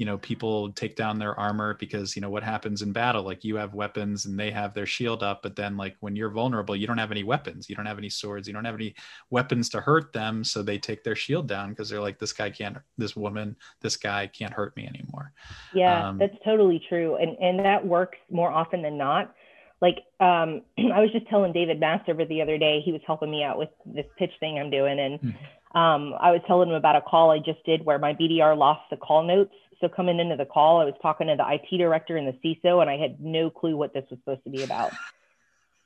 [0.03, 3.23] you know people take down their armor because you know what happens in battle?
[3.23, 6.29] Like you have weapons and they have their shield up but then like when you're
[6.29, 7.69] vulnerable you don't have any weapons.
[7.69, 8.45] You don't have any swords.
[8.45, 8.95] You don't have any
[9.29, 10.43] weapons to hurt them.
[10.43, 13.95] So they take their shield down because they're like this guy can't this woman this
[13.95, 15.31] guy can't hurt me anymore.
[15.73, 17.15] Yeah um, that's totally true.
[17.15, 19.33] And and that works more often than not.
[19.81, 23.41] Like um, i was just telling david masterver the other day he was helping me
[23.41, 24.99] out with this pitch thing i'm doing.
[24.99, 25.77] And mm-hmm.
[25.79, 28.81] um, i was telling him about a call i just did where my bdr lost
[28.89, 32.15] the call notes so coming into the call, I was talking to the IT director
[32.15, 34.93] and the CISO, and I had no clue what this was supposed to be about.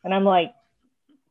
[0.03, 0.53] And I'm like,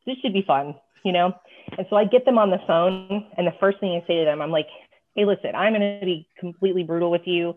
[0.05, 0.75] this should be fun,
[1.05, 1.33] you know?
[1.79, 4.25] And so I get them on the phone, and the first thing I say to
[4.25, 4.67] them, I'm like,
[5.15, 7.55] hey, listen, I'm going to be completely brutal with you.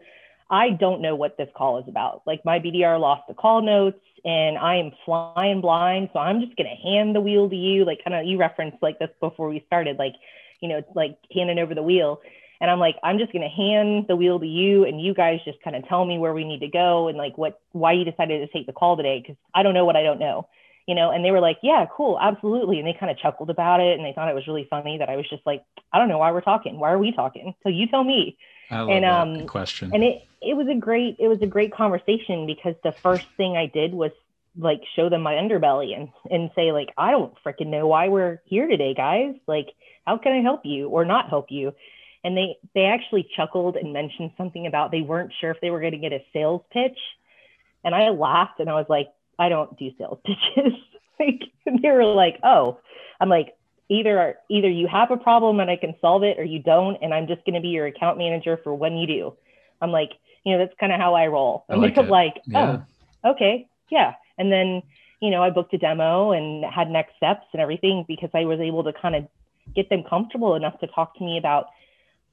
[0.49, 2.21] I don't know what this call is about.
[2.25, 6.09] Like my BDR lost the call notes and I am flying blind.
[6.11, 7.85] So I'm just going to hand the wheel to you.
[7.85, 10.13] Like kind of you referenced like this before we started, like,
[10.59, 12.21] you know, it's like handing over the wheel.
[12.61, 15.39] And I'm like, I'm just going to hand the wheel to you and you guys
[15.45, 18.03] just kind of tell me where we need to go and like what, why you
[18.03, 19.23] decided to take the call today.
[19.25, 20.47] Cause I don't know what I don't know,
[20.85, 21.11] you know?
[21.11, 22.19] And they were like, yeah, cool.
[22.19, 22.79] Absolutely.
[22.79, 23.97] And they kind of chuckled about it.
[23.97, 26.17] And they thought it was really funny that I was just like, I don't know
[26.17, 26.79] why we're talking.
[26.79, 27.55] Why are we talking?
[27.63, 28.37] So you tell me.
[28.69, 29.91] I love and, um, question.
[29.93, 33.55] And it, it was a great, it was a great conversation because the first thing
[33.55, 34.11] I did was
[34.57, 38.41] like show them my underbelly and, and say like, I don't freaking know why we're
[38.45, 39.35] here today, guys.
[39.47, 39.69] Like,
[40.05, 41.73] how can I help you or not help you?
[42.23, 45.79] And they they actually chuckled and mentioned something about they weren't sure if they were
[45.79, 46.97] going to get a sales pitch.
[47.83, 50.73] And i laughed and i was like i don't do sales pitches.
[51.19, 52.79] Like they were like oh.
[53.21, 53.57] I'm like
[53.89, 57.13] either either you have a problem and i can solve it or you don't and
[57.13, 59.33] i'm just going to be your account manager for when you do.
[59.81, 60.11] I'm like
[60.45, 61.65] you know that's kind of how i roll.
[61.69, 62.83] And like like oh
[63.25, 63.67] okay.
[63.89, 64.13] Yeah.
[64.37, 64.83] And then
[65.21, 68.59] you know i booked a demo and had next steps and everything because i was
[68.59, 69.27] able to kind of
[69.75, 71.67] get them comfortable enough to talk to me about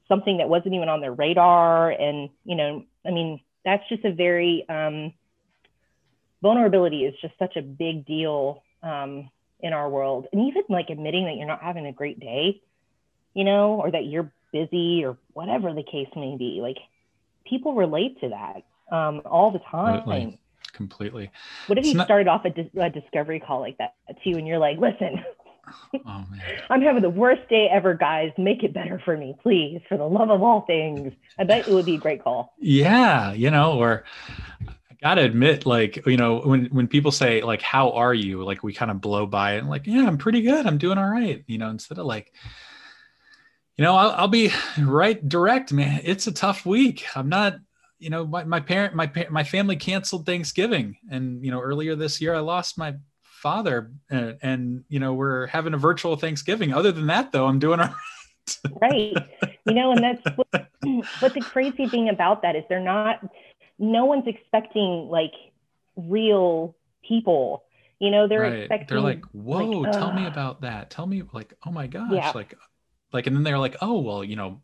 [0.07, 1.91] something that wasn't even on their radar.
[1.91, 5.13] And, you know, I mean, that's just a very, um,
[6.41, 10.27] vulnerability is just such a big deal um, in our world.
[10.31, 12.61] And even like admitting that you're not having a great day,
[13.33, 16.77] you know, or that you're busy or whatever the case may be, like
[17.45, 20.03] people relate to that um, all the time.
[20.03, 20.39] Completely.
[20.73, 21.31] Completely.
[21.65, 22.05] What if it's you not...
[22.05, 25.25] started off a, dis- a discovery call like that too, and you're like, listen,
[26.05, 26.25] Oh,
[26.69, 28.31] I'm having the worst day ever, guys.
[28.37, 31.13] Make it better for me, please, for the love of all things.
[31.37, 32.53] I bet it would be a great call.
[32.59, 34.03] Yeah, you know, or
[34.67, 38.63] I gotta admit, like, you know, when when people say like, "How are you?" Like,
[38.63, 40.65] we kind of blow by it, and like, "Yeah, I'm pretty good.
[40.65, 42.33] I'm doing all right." You know, instead of like,
[43.75, 46.01] you know, I'll, I'll be right direct, man.
[46.03, 47.05] It's a tough week.
[47.15, 47.55] I'm not
[47.99, 52.21] you know my, my parent my my family canceled thanksgiving and you know earlier this
[52.21, 52.93] year i lost my
[53.37, 56.73] father and, and, you know we're having a virtual thanksgiving.
[56.73, 57.87] Other than that though i'm doing all
[58.81, 59.13] right.
[59.41, 59.51] Right.
[59.65, 60.69] You know and that's what,
[61.19, 63.19] what the crazy thing about that is they're not
[63.77, 65.33] no one's expecting like
[65.95, 67.63] real people.
[67.99, 68.53] You know they're right.
[68.59, 70.89] expecting they're like whoa like, tell me about that.
[70.89, 72.31] Tell me like oh my gosh yeah.
[72.33, 72.55] like
[73.11, 74.61] like and then they're like oh well you know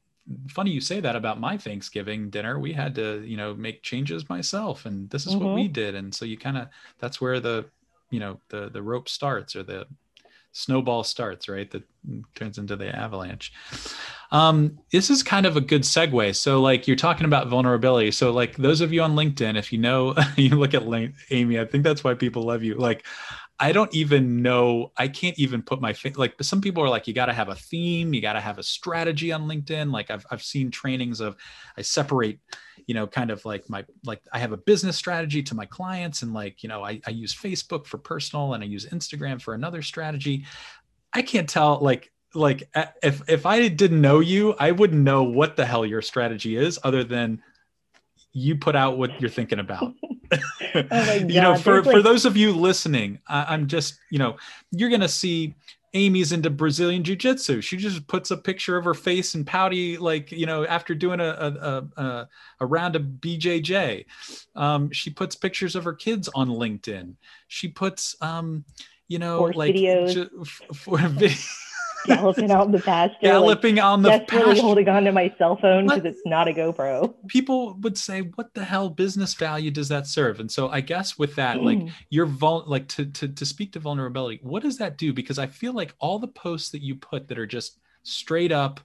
[0.47, 2.57] funny you say that about my thanksgiving dinner.
[2.59, 5.45] We had to you know make changes myself and this is mm-hmm.
[5.45, 5.95] what we did.
[5.95, 7.65] And so you kind of that's where the
[8.13, 9.85] you know the the rope starts or the
[10.51, 11.81] snowball starts right that
[12.35, 13.51] turns into the avalanche.
[14.31, 16.35] Um, this is kind of a good segue.
[16.35, 18.11] So like you're talking about vulnerability.
[18.11, 21.59] So like those of you on linkedin if you know you look at Link, amy
[21.59, 22.75] i think that's why people love you.
[22.75, 23.05] Like
[23.59, 24.91] I don't even know.
[24.97, 26.35] I can't even put my like.
[26.41, 28.63] Some people are like, you got to have a theme, you got to have a
[28.63, 29.91] strategy on LinkedIn.
[29.91, 31.35] Like I've I've seen trainings of,
[31.77, 32.39] I separate,
[32.87, 36.23] you know, kind of like my like I have a business strategy to my clients,
[36.23, 39.53] and like you know, I I use Facebook for personal, and I use Instagram for
[39.53, 40.45] another strategy.
[41.13, 42.67] I can't tell like like
[43.03, 46.79] if if I didn't know you, I wouldn't know what the hell your strategy is,
[46.83, 47.41] other than
[48.31, 49.93] you put out what you're thinking about.
[50.73, 54.37] oh you know, for, for those of you listening, I, I'm just, you know,
[54.71, 55.55] you're going to see
[55.93, 57.61] Amy's into Brazilian Jiu Jitsu.
[57.61, 61.19] She just puts a picture of her face and pouty, like, you know, after doing
[61.19, 62.29] a, a, a,
[62.61, 64.05] a round of BJJ.
[64.55, 67.13] Um, she puts pictures of her kids on LinkedIn.
[67.47, 68.65] She puts, um,
[69.07, 70.13] you know, Horse like videos.
[70.13, 70.99] ju- for.
[72.05, 73.17] Galloping out in the pasture.
[73.21, 74.61] Galloping on the Like, desperately pasture.
[74.61, 77.13] holding on to my cell phone because it's not a GoPro.
[77.27, 81.17] People would say, "What the hell business value does that serve?" And so, I guess
[81.17, 81.87] with that, like, hmm.
[82.09, 85.47] you're vul- like to, to to speak to vulnerability what does that do because i
[85.47, 88.79] feel like all the posts that you put that are just straight up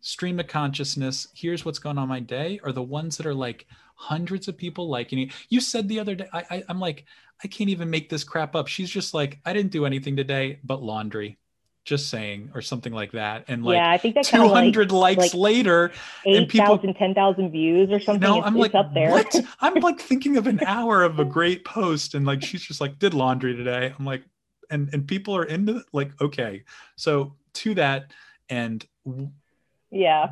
[0.00, 3.66] stream of consciousness here's what's going on my day are the ones that are like
[3.94, 7.04] hundreds of people liking it you said the other day I, I i'm like
[7.42, 10.58] i can't even make this crap up she's just like i didn't do anything today
[10.64, 11.38] but laundry
[11.84, 14.72] just saying or something like that and like yeah, I think that kind of like
[14.72, 15.92] 200 likes like later
[16.24, 18.26] and people- 8,000, 10,000 views or something.
[18.26, 19.10] no, it's, I'm like, up there.
[19.10, 19.34] what?
[19.60, 22.98] I'm like thinking of an hour of a great post, and like she's just like
[22.98, 23.92] did laundry today.
[23.98, 24.24] I'm like,
[24.70, 25.86] and and people are into it.
[25.92, 26.64] Like, okay,
[26.96, 28.12] so to that,
[28.48, 29.30] and w-
[29.90, 30.30] yeah.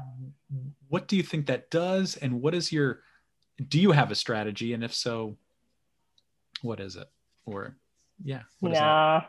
[0.88, 2.17] what do you think that does?
[2.17, 3.01] And what is your?
[3.69, 4.73] Do you have a strategy?
[4.73, 5.37] And if so,
[6.62, 7.09] what is it?
[7.45, 7.77] Or
[8.25, 9.23] yeah, what is Nah.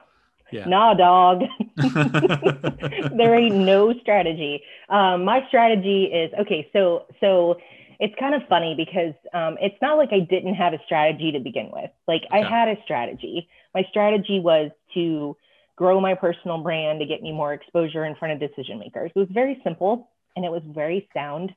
[0.52, 0.66] Yeah.
[0.66, 1.44] Nah, dog.
[3.18, 4.64] there ain't no strategy.
[4.90, 6.70] Um, my strategy is okay.
[6.74, 7.58] So, so
[8.00, 11.40] it's kind of funny because um, it's not like I didn't have a strategy to
[11.40, 11.90] begin with.
[12.08, 13.48] Like I had a strategy.
[13.74, 15.36] My strategy was to
[15.76, 19.12] grow my personal brand to get me more exposure in front of decision makers.
[19.16, 21.54] It was very simple and it was very sound.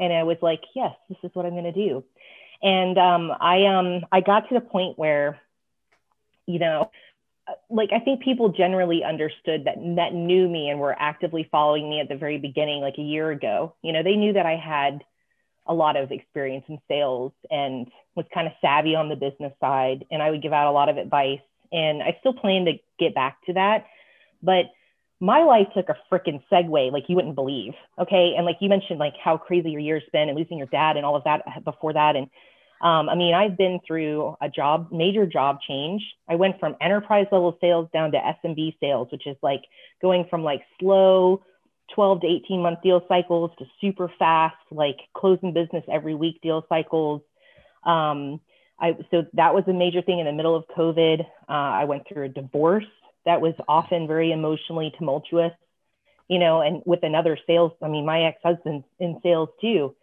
[0.00, 2.04] And I was like, yes, this is what I'm going to do.
[2.62, 5.40] And um, I um, I got to the point where,
[6.46, 6.90] you know,
[7.70, 12.00] like I think people generally understood that that knew me and were actively following me
[12.00, 13.74] at the very beginning, like a year ago.
[13.82, 15.04] You know, they knew that I had
[15.66, 20.04] a lot of experience in sales and was kind of savvy on the business side,
[20.10, 21.40] and I would give out a lot of advice.
[21.70, 23.84] And I still plan to get back to that,
[24.42, 24.66] but
[25.20, 27.74] my life took a freaking segue like you wouldn't believe.
[27.98, 30.96] Okay, and like you mentioned, like how crazy your year's been and losing your dad
[30.96, 32.28] and all of that uh, before that, and
[32.80, 36.02] um, I mean, I've been through a job, major job change.
[36.28, 39.62] I went from enterprise level sales down to SMB sales, which is like
[40.00, 41.42] going from like slow
[41.94, 46.64] 12 to 18 month deal cycles to super fast, like closing business every week deal
[46.68, 47.22] cycles.
[47.84, 48.40] Um,
[48.78, 51.20] I, so that was a major thing in the middle of COVID.
[51.20, 52.84] Uh, I went through a divorce
[53.24, 55.52] that was often very emotionally tumultuous,
[56.28, 59.96] you know, and with another sales, I mean, my ex husband's in sales too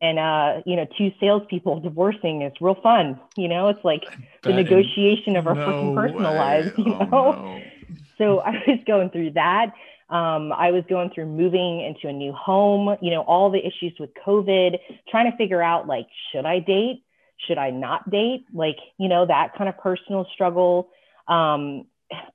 [0.00, 3.20] and uh, you know, two salespeople divorcing is real fun.
[3.36, 4.02] You know, it's like
[4.46, 6.36] the negotiation of our No freaking personal way.
[6.36, 6.72] lives.
[6.78, 7.72] You Oh, know, no.
[8.18, 9.72] so I was going through that.
[10.10, 12.96] Um, I was going through moving into a new home.
[13.00, 14.78] You know, all the issues with COVID,
[15.10, 17.04] trying to figure out like, should I date?
[17.48, 18.44] Should I not date?
[18.52, 20.90] Like, you know, that kind of personal struggle.
[21.28, 21.86] Um,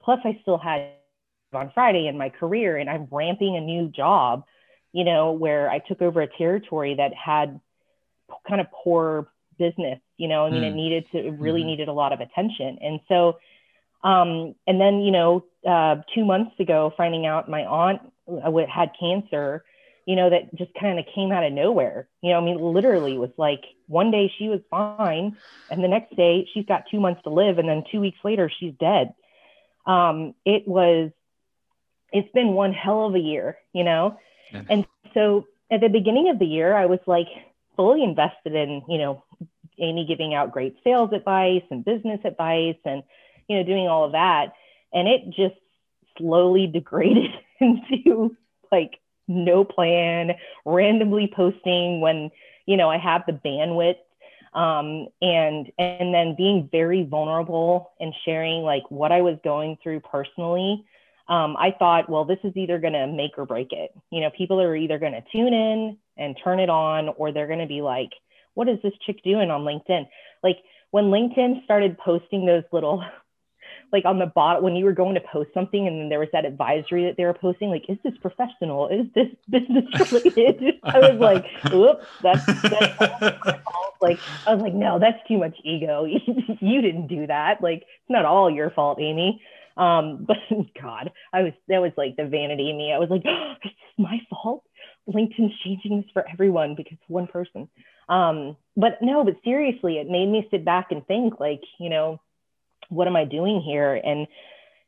[0.04, 0.92] plus, I still had
[1.54, 4.44] on Friday in my career, and I'm ramping a new job
[4.94, 7.60] you know, where I took over a territory that had
[8.48, 10.76] kind of poor business, you know, I mean, it Mm.
[10.76, 11.68] needed to, it really Mhm.
[11.68, 12.78] needed a lot of attention.
[12.82, 13.40] And so,
[14.04, 18.92] um, and then, you know, uh, two months ago, finding out my aunt uh, had
[19.00, 19.64] cancer,
[20.06, 22.08] you know, that just kind of came out of nowhere.
[22.22, 25.38] You know, I mean, literally was like one day she was fine,
[25.70, 28.50] and the next day she's got two months to live, and then two weeks later
[28.50, 29.14] she's dead.
[29.86, 31.12] Um, it was,
[32.12, 34.18] it's been one hell of a year, you know,
[34.70, 37.28] And so at the beginning of the year, I was like
[37.76, 39.24] fully invested in, you know,
[39.80, 43.04] Amy giving out great sales advice and business advice and,
[43.48, 44.54] you know, doing all of that.
[44.94, 45.60] And it just
[46.18, 48.36] slowly degraded into
[48.72, 50.32] like no plan,
[50.66, 52.32] randomly posting when,
[52.66, 53.98] you know, I have the bandwidth.
[54.54, 60.00] Um, and and then being very vulnerable and sharing like what I was going through
[60.00, 60.84] personally
[61.30, 63.92] um, I thought, well, this is either going to make or break it.
[64.12, 67.48] You know, people are either going to tune in and turn it on, or they're
[67.48, 68.12] going to be like,
[68.54, 70.08] what is this chick doing on LinkedIn?
[70.42, 70.58] Like
[70.92, 73.04] when LinkedIn started posting those little,
[73.92, 76.30] like on the bottom, when you were going to post something and then there was
[76.34, 78.88] that advisory that they were posting, like, is this professional?
[78.88, 80.76] Is this business related?
[80.84, 83.62] I was like, oops, that's, that's.
[84.00, 86.06] Like, I was like, no, that's too much ego.
[86.06, 87.62] you didn't do that.
[87.62, 89.42] Like, it's not all your fault, Amy.
[89.78, 90.38] Um, but
[90.82, 92.94] God, I was that was like the vanity in me.
[92.94, 94.64] I was like, oh, is my fault?
[95.08, 97.70] LinkedIn's changing this for everyone because one person.
[98.10, 102.20] Um, but no, but seriously, it made me sit back and think, like, you know,
[102.90, 103.96] what am I doing here?
[103.96, 104.28] And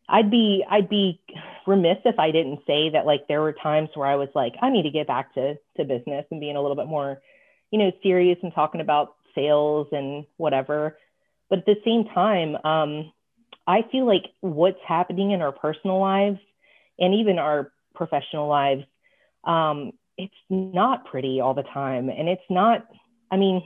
[0.08, 1.22] I'd be I'd be
[1.68, 4.70] remiss if I didn't say that like there were times where I was like, I
[4.70, 7.22] need to get back to to business and being a little bit more,
[7.72, 10.98] you know, serious and talking about sales and whatever.
[11.50, 13.12] But at the same time, um,
[13.70, 16.40] I feel like what's happening in our personal lives
[16.98, 18.84] and even our professional lives,
[19.44, 22.10] um, it's not pretty all the time.
[22.10, 22.88] And it's not,
[23.30, 23.62] I mean,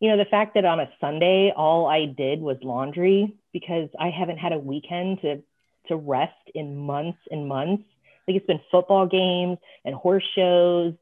[0.00, 4.08] you know, the fact that on a Sunday, all I did was laundry because I
[4.08, 5.42] haven't had a weekend to,
[5.88, 7.84] to rest in months and months.
[8.26, 10.94] Like it's been football games and horse shows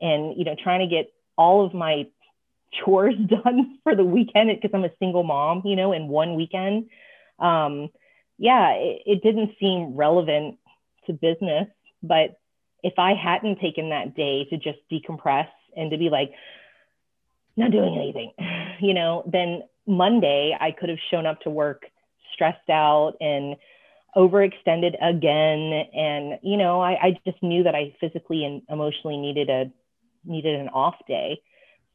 [0.00, 2.06] and, you know, trying to get all of my
[2.84, 6.90] chores done for the weekend because I'm a single mom, you know, in one weekend.
[7.38, 7.90] Um,
[8.38, 10.58] yeah, it, it didn't seem relevant
[11.06, 11.68] to business,
[12.02, 12.38] but
[12.82, 16.32] if I hadn't taken that day to just decompress and to be like,
[17.56, 18.32] not doing anything,
[18.80, 21.86] you know, then Monday I could have shown up to work
[22.32, 23.56] stressed out and
[24.16, 25.86] overextended again.
[25.94, 29.70] And, you know, I, I just knew that I physically and emotionally needed a
[30.24, 31.40] needed an off day.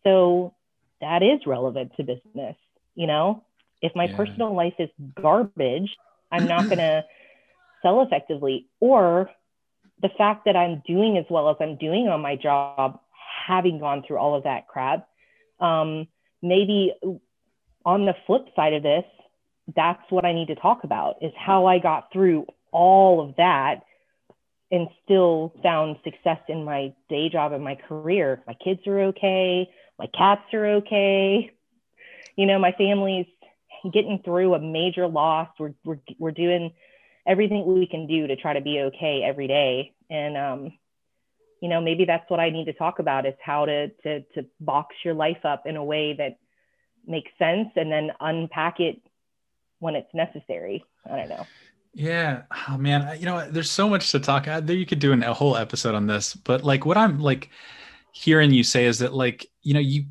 [0.04, 0.56] So
[1.02, 2.56] that is relevant to business.
[2.96, 3.44] You know,
[3.82, 4.16] if my yeah.
[4.16, 4.90] personal life is
[5.22, 5.96] garbage,
[6.32, 7.04] I'm not going to
[7.82, 8.68] sell effectively.
[8.80, 9.30] Or
[10.02, 13.00] the fact that I'm doing as well as I'm doing on my job,
[13.48, 15.08] having gone through all of that crap,
[15.60, 16.08] um,
[16.42, 16.94] maybe
[17.86, 19.06] on the flip side of this,
[19.76, 23.82] that's what I need to talk about is how I got through all of that
[24.72, 28.42] and still found success in my day job and my career.
[28.48, 29.70] My kids are okay.
[30.00, 31.52] My cats are okay.
[32.36, 33.28] You know, my family's
[33.90, 35.50] getting through a major loss.
[35.60, 36.74] We're, we're, we're doing
[37.28, 39.94] everything we can do to try to be okay every day.
[40.10, 40.74] And, um,
[41.62, 44.46] you know, maybe that's what I need to talk about is how to, to, to
[44.60, 46.38] box your life up in a way that
[47.06, 49.02] makes sense and then unpack it
[49.80, 50.84] when it's necessary.
[51.10, 51.46] I don't know.
[51.94, 54.46] Yeah, oh, man, you know, there's so much to talk.
[54.46, 57.50] There, you could do an, a whole episode on this, but like what I'm like
[58.14, 60.06] hearing you say is that like you know you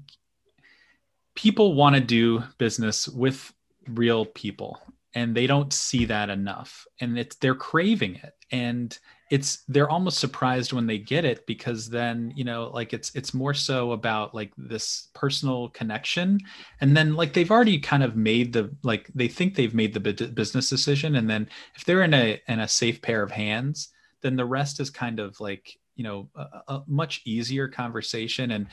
[1.35, 3.53] people want to do business with
[3.95, 4.79] real people,
[5.15, 8.99] and they don't see that enough, and it's they're craving it, and
[9.31, 13.33] it's they're almost surprised when they get it because then you know like it's it's
[13.33, 16.39] more so about like this personal connection
[16.81, 20.01] and then like they've already kind of made the like they think they've made the
[20.35, 23.89] business decision and then if they're in a in a safe pair of hands
[24.21, 28.67] then the rest is kind of like you know a, a much easier conversation and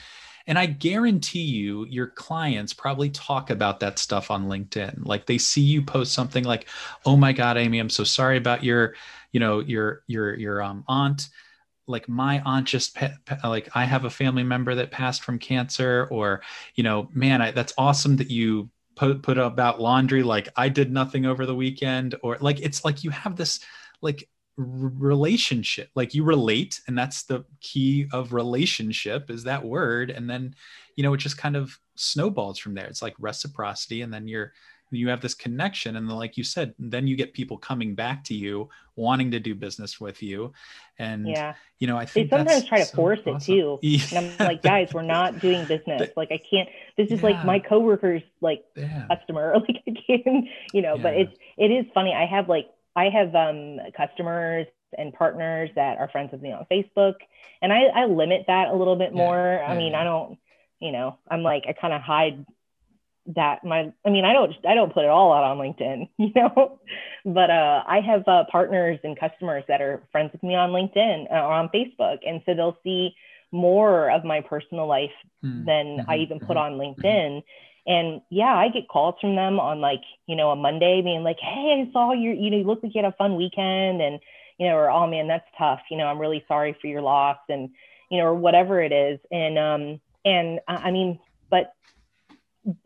[0.48, 5.06] and i guarantee you your clients probably talk about that stuff on linkedin.
[5.06, 6.68] Like they see you post something like
[7.06, 8.96] oh my god amy i'm so sorry about your
[9.32, 11.30] you know your your your um, aunt.
[11.90, 12.98] Like my aunt just
[13.44, 16.42] like i have a family member that passed from cancer or
[16.76, 20.24] you know man I, that's awesome that you put put about laundry.
[20.24, 23.60] Like i did nothing over the weekend or like it's like you have this
[24.02, 24.28] like
[24.58, 30.54] relationship like you relate and that's the key of relationship is that word and then
[30.96, 34.52] you know it just kind of snowballs from there it's like reciprocity and then you're
[34.90, 38.24] you have this connection and then, like you said then you get people coming back
[38.24, 40.52] to you wanting to do business with you
[40.98, 43.36] and yeah you know i think they sometimes try to so force awesome.
[43.36, 44.00] it too yeah.
[44.16, 47.28] and i'm like guys we're not doing business like i can't this is yeah.
[47.28, 49.06] like my coworkers like yeah.
[49.10, 53.10] customer like i can't you know but it's it is funny i have like i
[53.10, 54.68] have um customers
[54.98, 57.16] and partners that are friends with me on facebook
[57.62, 60.38] and i i limit that a little bit more i mean i don't
[60.80, 62.46] you know i'm like i kind of hide
[63.36, 66.32] that my i mean i don't i don't put it all out on linkedin you
[66.36, 66.80] know
[67.26, 71.26] but uh, i have uh, partners and customers that are friends with me on linkedin
[71.32, 73.14] uh, or on facebook and so they'll see
[73.52, 75.12] more of my personal life
[75.44, 75.66] mm-hmm.
[75.66, 76.22] than i mm-hmm.
[76.22, 76.74] even put mm-hmm.
[76.74, 77.44] on linkedin
[77.88, 81.40] and yeah i get calls from them on like you know a monday being like
[81.40, 84.20] hey i saw you you know you look like you had a fun weekend and
[84.60, 87.38] you know or oh man that's tough you know i'm really sorry for your loss
[87.50, 87.70] and
[88.12, 91.20] you know or whatever it is and um and i mean
[91.50, 91.74] but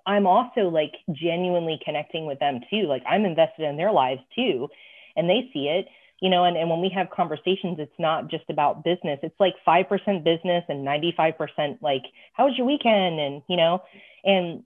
[0.06, 2.84] I'm also like genuinely connecting with them too.
[2.84, 4.68] Like I'm invested in their lives too.
[5.16, 5.88] And they see it,
[6.22, 9.20] you know, and, and when we have conversations, it's not just about business.
[9.24, 9.90] It's like 5%
[10.24, 13.20] business and 95% like, how was your weekend?
[13.20, 13.82] And, you know,
[14.24, 14.64] and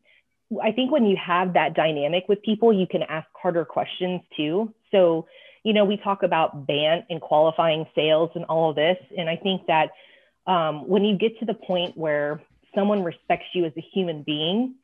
[0.63, 4.73] I think when you have that dynamic with people, you can ask harder questions too.
[4.91, 5.27] So,
[5.63, 8.97] you know, we talk about BANT and qualifying sales and all of this.
[9.17, 9.89] And I think that
[10.47, 12.41] um, when you get to the point where
[12.75, 14.75] someone respects you as a human being,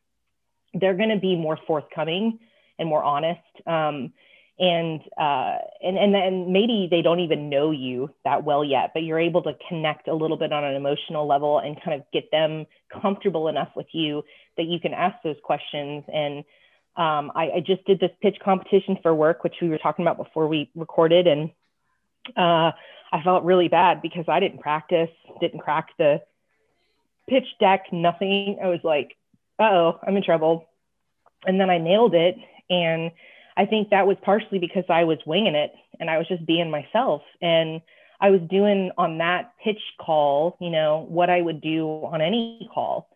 [0.73, 2.39] they're going to be more forthcoming
[2.79, 3.41] and more honest.
[3.67, 4.13] Um,
[4.61, 9.01] and, uh, and, and then maybe they don't even know you that well yet, but
[9.01, 12.29] you're able to connect a little bit on an emotional level and kind of get
[12.29, 12.67] them
[13.01, 14.23] comfortable enough with you
[14.57, 16.03] that you can ask those questions.
[16.13, 16.45] And
[16.95, 20.23] um, I, I, just did this pitch competition for work, which we were talking about
[20.23, 21.25] before we recorded.
[21.25, 21.49] And
[22.37, 22.71] uh,
[23.11, 25.09] I felt really bad because I didn't practice,
[25.39, 26.21] didn't crack the
[27.27, 28.59] pitch deck, nothing.
[28.63, 29.17] I was like,
[29.57, 30.69] oh, I'm in trouble.
[31.47, 32.35] And then I nailed it.
[32.69, 33.09] And
[33.61, 36.71] I think that was partially because I was winging it and I was just being
[36.71, 37.21] myself.
[37.43, 37.81] And
[38.19, 42.67] I was doing on that pitch call, you know, what I would do on any
[42.73, 43.07] call.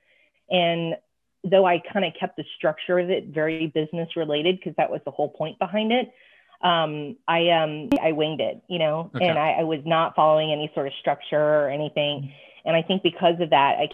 [0.52, 0.98] And
[1.44, 5.02] though I kind of kept the structure of it very business related, because that was
[5.04, 6.12] the whole point behind it,
[6.62, 9.28] um, I um, I winged it, you know, okay.
[9.28, 12.32] and I, I was not following any sort of structure or anything.
[12.66, 13.90] And I think because of that, I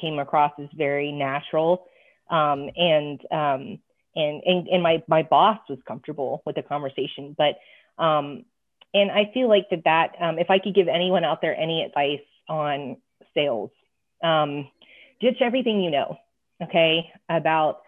[0.00, 1.84] came across as very natural.
[2.30, 3.78] Um, and um,
[4.14, 7.58] and and, and my my boss was comfortable with the conversation but
[8.02, 8.44] um
[8.94, 11.82] and i feel like that that um, if i could give anyone out there any
[11.82, 12.96] advice on
[13.34, 13.70] sales
[14.22, 14.68] um
[15.20, 16.16] ditch everything you know
[16.62, 17.82] okay about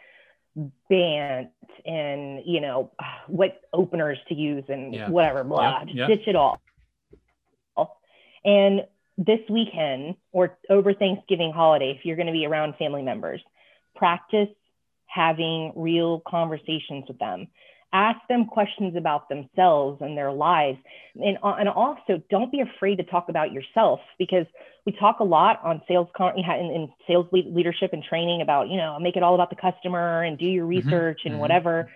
[0.88, 1.50] BANT
[1.84, 2.92] and you know
[3.26, 5.08] what openers to use and yeah.
[5.08, 5.88] whatever blah yep.
[5.94, 6.08] Yep.
[6.08, 6.60] ditch it all
[8.44, 8.82] and
[9.16, 13.40] this weekend or over thanksgiving holiday if you're going to be around family members
[13.96, 14.48] practice
[15.14, 17.46] having real conversations with them.
[17.92, 20.78] Ask them questions about themselves and their lives.
[21.14, 24.46] And, uh, and also, don't be afraid to talk about yourself because
[24.84, 28.98] we talk a lot on sales in, in sales leadership and training about, you know,
[28.98, 30.88] make it all about the customer and do your mm-hmm.
[30.88, 31.34] research mm-hmm.
[31.34, 31.88] and whatever.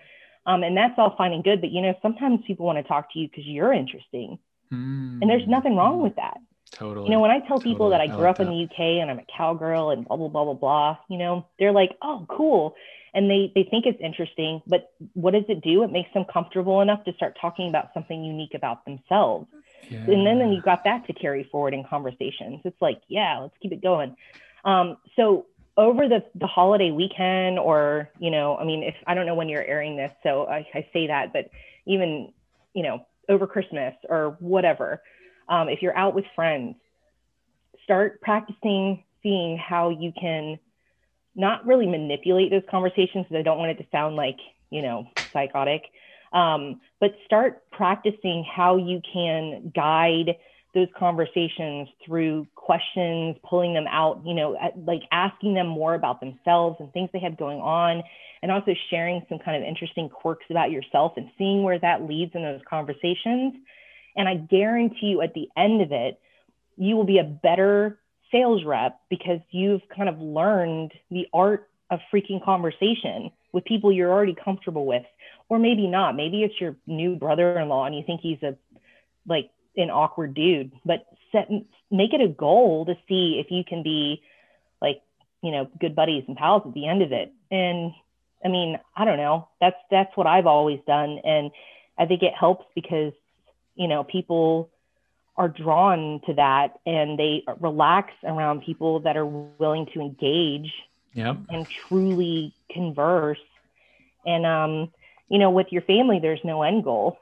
[0.45, 1.59] Um, and that's all fine and good.
[1.59, 4.39] But, you know, sometimes people want to talk to you because you're interesting.
[4.71, 5.19] Mm-hmm.
[5.21, 6.37] And there's nothing wrong with that.
[6.71, 7.07] Totally.
[7.07, 7.73] You know, when I tell totally.
[7.73, 8.47] people that I grew I like up that.
[8.47, 11.45] in the UK and I'm a cowgirl and blah, blah, blah, blah, blah, you know,
[11.59, 12.75] they're like, oh, cool
[13.13, 15.83] and they they think it's interesting but what does it do?
[15.83, 19.47] It makes them comfortable enough to start talking about something unique about themselves.
[19.89, 19.99] Yeah.
[19.99, 22.61] and then then you've got that to carry forward in conversations.
[22.65, 24.15] It's like yeah let's keep it going.
[24.65, 25.45] Um, so
[25.79, 29.47] over the the holiday weekend or you know i mean if i don't know when
[29.47, 31.49] you're airing this so i, I say that but
[31.85, 32.33] even
[32.73, 35.01] you know over christmas or whatever
[35.47, 36.75] um, if you're out with friends
[37.83, 40.59] start practicing seeing how you can
[41.39, 44.37] not really manipulate those conversations because I don't want it to sound like,
[44.69, 45.83] you know, psychotic.
[46.33, 50.35] Um, but start practicing how you can guide
[50.75, 56.75] those conversations through questions, pulling them out, you know, like asking them more about themselves
[56.79, 58.03] and things they have going on,
[58.43, 62.35] and also sharing some kind of interesting quirks about yourself and seeing where that leads
[62.35, 63.55] in those conversations.
[64.15, 66.19] And I guarantee you at the end of it,
[66.77, 67.97] you will be a better
[68.31, 74.11] sales rep because you've kind of learned the art of freaking conversation with people you're
[74.11, 75.05] already comfortable with.
[75.49, 76.15] Or maybe not.
[76.15, 78.55] Maybe it's your new brother-in-law and you think he's a
[79.27, 80.71] like an awkward dude.
[80.85, 81.49] But set
[81.89, 84.21] make it a goal to see if you can be
[84.81, 85.01] like
[85.41, 87.33] you know good buddies and pals at the end of it.
[87.49, 87.93] And
[88.45, 89.47] i mean i don't know.
[89.59, 91.19] That's that's what i've always done.
[91.23, 91.49] And
[91.97, 93.13] i think it helps because
[93.75, 94.69] you know people
[95.39, 100.69] are drawn to that and they relax around people that are willing to engage
[101.13, 101.37] yep.
[101.47, 103.39] and truly converse.
[104.25, 104.91] And, um,
[105.29, 107.17] you know, with your family, there's no end goal,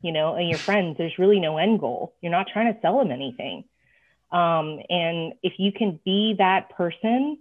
[0.00, 2.14] you know, and your friends, there's really no end goal.
[2.22, 3.64] You're not trying to sell them anything.
[4.32, 7.36] Um, and if you can be that person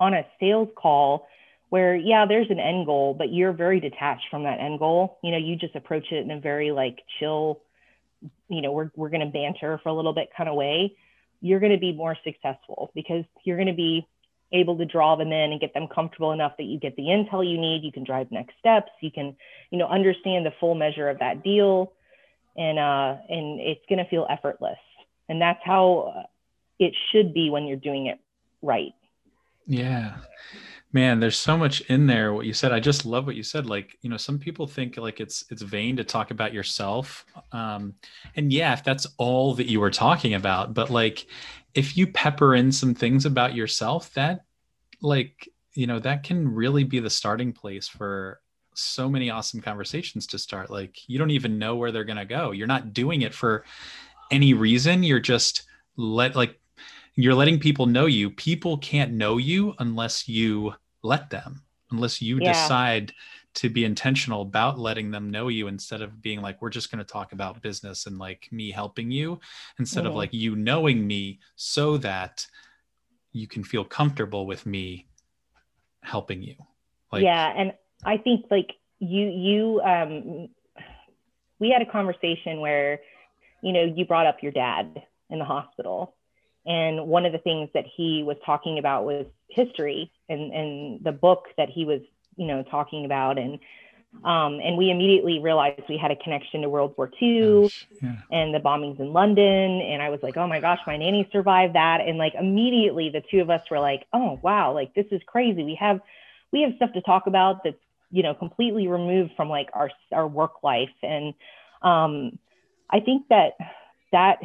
[0.00, 1.28] on a sales call
[1.68, 5.30] where, yeah, there's an end goal, but you're very detached from that end goal, you
[5.30, 7.60] know, you just approach it in a very like chill,
[8.48, 10.96] you know, we're, we're going to banter for a little bit kind of way,
[11.40, 14.06] you're going to be more successful because you're going to be
[14.52, 17.48] able to draw them in and get them comfortable enough that you get the intel
[17.48, 17.82] you need.
[17.82, 18.92] You can drive next steps.
[19.00, 19.36] You can,
[19.70, 21.92] you know, understand the full measure of that deal,
[22.56, 24.78] and uh, and it's going to feel effortless.
[25.28, 26.26] And that's how
[26.78, 28.20] it should be when you're doing it
[28.60, 28.92] right.
[29.66, 30.16] Yeah
[30.92, 32.72] man there's so much in there what you said.
[32.72, 35.62] I just love what you said like you know some people think like it's it's
[35.62, 37.94] vain to talk about yourself um
[38.36, 41.26] and yeah if that's all that you were talking about but like
[41.74, 44.44] if you pepper in some things about yourself that
[45.00, 48.40] like you know that can really be the starting place for
[48.74, 52.24] so many awesome conversations to start like you don't even know where they're going to
[52.24, 52.52] go.
[52.52, 53.64] You're not doing it for
[54.30, 55.02] any reason.
[55.02, 55.64] You're just
[55.96, 56.58] let like
[57.14, 58.30] you're letting people know you.
[58.30, 62.52] People can't know you unless you let them unless you yeah.
[62.52, 63.12] decide
[63.54, 66.98] to be intentional about letting them know you instead of being like we're just going
[66.98, 69.38] to talk about business and like me helping you
[69.78, 70.08] instead mm.
[70.08, 72.46] of like you knowing me so that
[73.32, 75.06] you can feel comfortable with me
[76.02, 76.56] helping you
[77.12, 77.72] like yeah and
[78.04, 80.48] i think like you you um
[81.58, 83.00] we had a conversation where
[83.62, 86.14] you know you brought up your dad in the hospital
[86.66, 91.12] and one of the things that he was talking about was history and, and the
[91.12, 92.00] book that he was,
[92.36, 93.38] you know, talking about.
[93.38, 93.58] And,
[94.24, 97.70] um, and we immediately realized we had a connection to World War II
[98.02, 98.16] yeah.
[98.30, 99.80] and the bombings in London.
[99.80, 102.00] And I was like, oh my gosh, my nanny survived that.
[102.00, 105.64] And like immediately the two of us were like, oh wow, like this is crazy.
[105.64, 106.00] We have
[106.52, 107.76] we have stuff to talk about that's
[108.12, 111.34] you know completely removed from like our our work life and
[111.82, 112.38] um,
[112.90, 113.54] i think that
[114.12, 114.38] that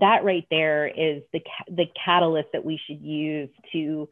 [0.00, 4.08] that right there is the the catalyst that we should use to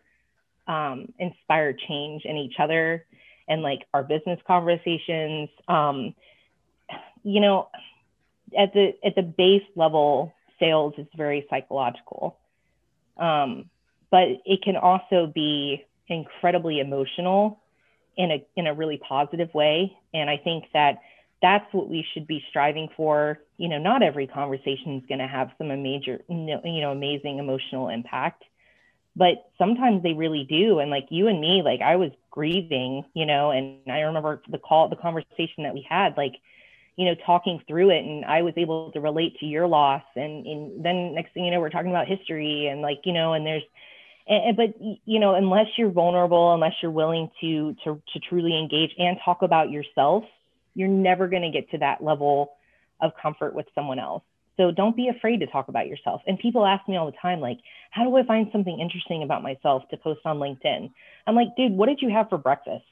[0.66, 3.04] um, inspire change in each other
[3.48, 5.48] and like our business conversations.
[5.68, 6.14] Um,
[7.22, 7.68] you know
[8.56, 12.38] at the at the base level sales is very psychological.
[13.16, 13.70] Um,
[14.10, 17.60] but it can also be incredibly emotional
[18.16, 19.96] in a in a really positive way.
[20.12, 21.00] And i think that
[21.44, 23.38] that's what we should be striving for.
[23.58, 27.88] You know not every conversation is going to have some major you know amazing emotional
[27.88, 28.42] impact
[29.16, 30.80] but sometimes they really do.
[30.80, 34.58] And like you and me like i was grieving you know and i remember the
[34.58, 36.34] call the conversation that we had like
[36.96, 40.46] you know talking through it and i was able to relate to your loss and,
[40.46, 43.46] and then next thing you know we're talking about history and like you know and
[43.46, 43.62] there's
[44.26, 44.74] and, but
[45.04, 49.42] you know unless you're vulnerable unless you're willing to to to truly engage and talk
[49.42, 50.24] about yourself
[50.74, 52.52] you're never going to get to that level
[53.00, 54.22] of comfort with someone else.
[54.56, 56.22] So don't be afraid to talk about yourself.
[56.26, 57.58] And people ask me all the time like
[57.90, 60.90] how do i find something interesting about myself to post on linkedin?
[61.26, 62.84] I'm like dude what did you have for breakfast?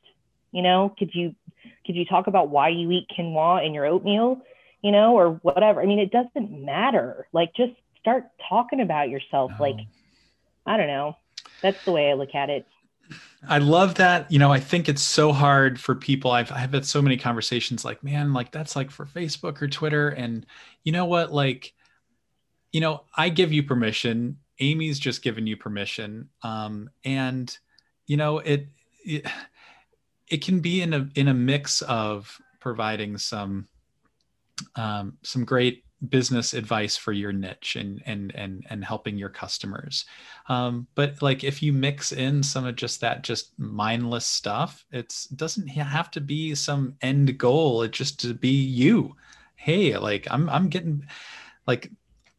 [0.51, 1.35] You know could you
[1.87, 4.43] could you talk about why you eat quinoa in your oatmeal
[4.83, 5.81] you know or whatever?
[5.81, 7.27] I mean it doesn't matter.
[7.33, 9.53] Like just start talking about yourself.
[9.59, 9.65] No.
[9.65, 9.77] like
[10.67, 11.17] i don't know.
[11.63, 12.67] That's the way I look at it.
[13.49, 14.31] I love that.
[14.31, 16.31] You know, I think it's so hard for people.
[16.31, 20.11] I've I've had so many conversations like, man, like that's like for Facebook or Twitter.
[20.11, 20.47] And
[20.85, 21.33] you know what?
[21.33, 21.73] Like,
[22.71, 24.39] you know, I give you permission.
[24.61, 26.29] Amy's just given you permission.
[26.43, 27.57] Um, and
[28.07, 28.69] you know, it,
[29.05, 29.27] it
[30.29, 33.67] it can be in a in a mix of providing some
[34.77, 40.05] um, some great business advice for your niche and and and and helping your customers.
[40.49, 45.31] Um, but like if you mix in some of just that just mindless stuff it's
[45.31, 47.83] it doesn't have to be some end goal.
[47.83, 49.17] It just to be you.
[49.55, 51.07] Hey like i'm i'm getting
[51.69, 51.89] like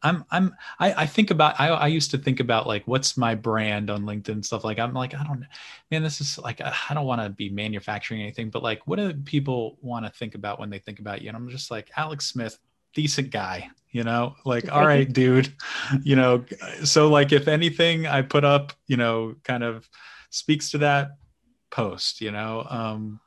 [0.04, 3.34] I'm I'm I, I think about I, I used to think about like what's my
[3.34, 5.46] brand on LinkedIn stuff like I'm like I don't
[5.90, 9.14] man this is like I don't want to be manufacturing anything but like what do
[9.14, 11.28] people want to think about when they think about you?
[11.28, 12.58] And I'm just like Alex Smith
[12.94, 14.34] decent guy you know?
[14.44, 15.54] Like all right dude.
[16.02, 16.44] You know
[16.82, 19.88] so like if anything i put up you know kind of
[20.30, 21.16] speaks to that
[21.70, 22.66] post you know?
[22.68, 23.20] Um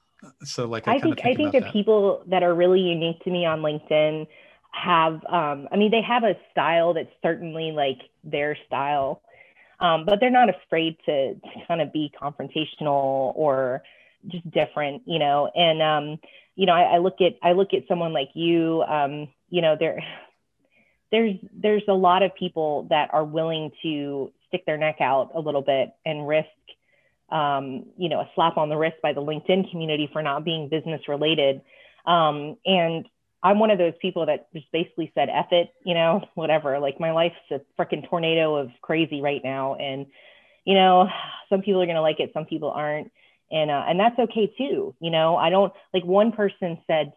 [0.44, 1.74] so like i, I think, think i think the that.
[1.74, 4.26] people that are really unique to me on linkedin
[4.72, 9.22] have um i mean they have a style that's certainly like their style
[9.80, 13.84] um but they're not afraid to, to kind of be confrontational or
[14.28, 15.50] just different you know?
[15.56, 16.20] And um
[16.56, 19.76] you know I, I look at i look at someone like you um you know
[19.80, 20.04] there
[21.12, 25.40] there's there's a lot of people that are willing to stick their neck out a
[25.40, 26.48] little bit and risk
[27.30, 30.70] um, you know a slap on the wrist by the linkedin community for not being
[30.70, 31.62] business related.
[32.06, 33.06] Um, and
[33.44, 36.80] i'm one of those people that just basically said F it you know whatever.
[36.80, 39.76] Like my life's a freaking tornado of crazy right now.
[39.76, 40.08] And
[40.66, 41.10] you know
[41.50, 43.12] some people are going to like it some people aren't.
[43.50, 45.38] And uh, and that's okay too you know?
[45.38, 47.14] I don't like one person said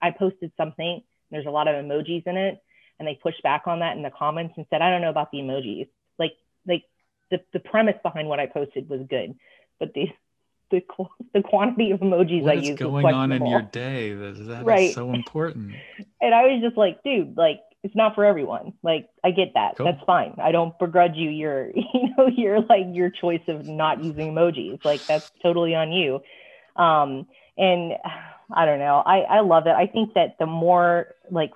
[0.00, 1.02] i posted something
[1.32, 2.62] there's a lot of emojis in it.
[2.98, 5.32] And they pushed back on that in the comments and said, I don't know about
[5.32, 5.88] the emojis.
[6.18, 6.34] Like,
[6.66, 6.84] like
[7.30, 9.34] the, the premise behind what I posted was good,
[9.80, 10.08] but the,
[10.70, 10.82] the,
[11.34, 14.90] the quantity of emojis what I use going on in your day that, that right.
[14.90, 15.74] is so important.
[16.20, 18.74] and I was just like, dude, like it's not for everyone.
[18.82, 19.76] Like I get that.
[19.76, 19.86] Cool.
[19.86, 20.34] That's fine.
[20.38, 24.84] I don't begrudge you your, you know, your like your choice of not using emojis.
[24.84, 26.20] Like that's totally on you.
[26.76, 27.26] Um,
[27.58, 27.94] and
[28.54, 29.02] I don't know.
[29.04, 29.74] I, I love it.
[29.74, 31.52] I think that the more like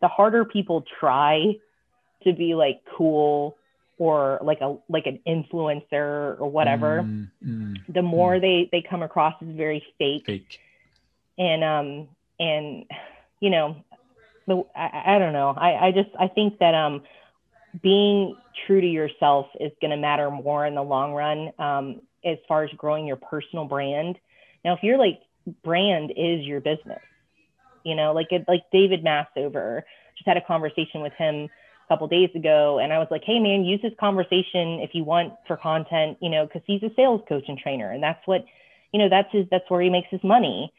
[0.00, 1.54] the harder people try
[2.24, 3.56] to be like cool
[3.98, 8.40] or like a like an influencer or whatever, mm, mm, the more mm.
[8.40, 10.26] they they come across as very fake.
[10.26, 10.60] Fake.
[11.38, 12.84] And um and
[13.40, 13.76] you know,
[14.46, 15.54] the, I, I don't know.
[15.56, 17.02] I I just I think that um
[17.82, 18.36] being
[18.66, 22.64] true to yourself is going to matter more in the long run um, as far
[22.64, 24.18] as growing your personal brand.
[24.64, 25.20] Now, if you're like
[25.64, 27.02] brand is your business.
[27.84, 29.82] You know, like like David Massover.
[30.16, 33.38] Just had a conversation with him a couple days ago, and I was like, "Hey,
[33.38, 36.18] man, use this conversation if you want for content.
[36.20, 38.44] You know, because he's a sales coach and trainer, and that's what,
[38.92, 40.72] you know, that's his that's where he makes his money."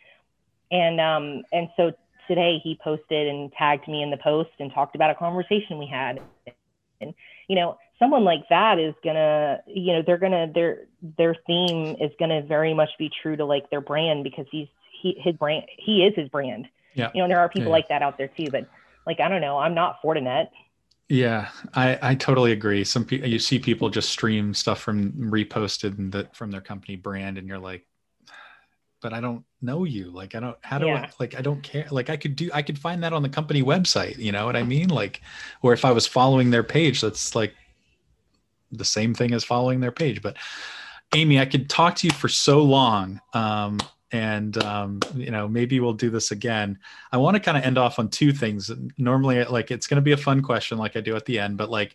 [0.71, 1.93] And um and so
[2.27, 5.87] today he posted and tagged me in the post and talked about a conversation we
[5.87, 6.19] had,
[6.99, 7.13] and
[7.47, 10.85] you know someone like that is gonna you know they're gonna their
[11.17, 14.67] their theme is gonna very much be true to like their brand because he's
[15.01, 17.73] he his brand he is his brand yeah you know there are people yeah.
[17.73, 18.67] like that out there too but
[19.05, 20.49] like i don't know i'm not fortinet
[21.09, 25.97] yeah i i totally agree some people you see people just stream stuff from reposted
[25.97, 27.85] and that from their company brand and you're like
[28.99, 30.09] but I don't know you.
[30.09, 31.05] Like I don't how do Yeah.
[31.05, 31.85] I like I don't care.
[31.91, 34.55] Like I could do I could find that on the company website, you know what
[34.55, 34.89] I mean?
[34.89, 35.21] Like
[35.61, 37.53] or if I was following their page, that's like
[38.71, 40.21] the same thing as following their page.
[40.21, 40.37] But
[41.15, 43.21] Amy, I could talk to you for so long.
[43.33, 43.79] Um
[44.13, 46.79] and um, you know maybe we'll do this again
[47.11, 50.01] i want to kind of end off on two things normally like it's going to
[50.01, 51.93] be a fun question like i do at the end but like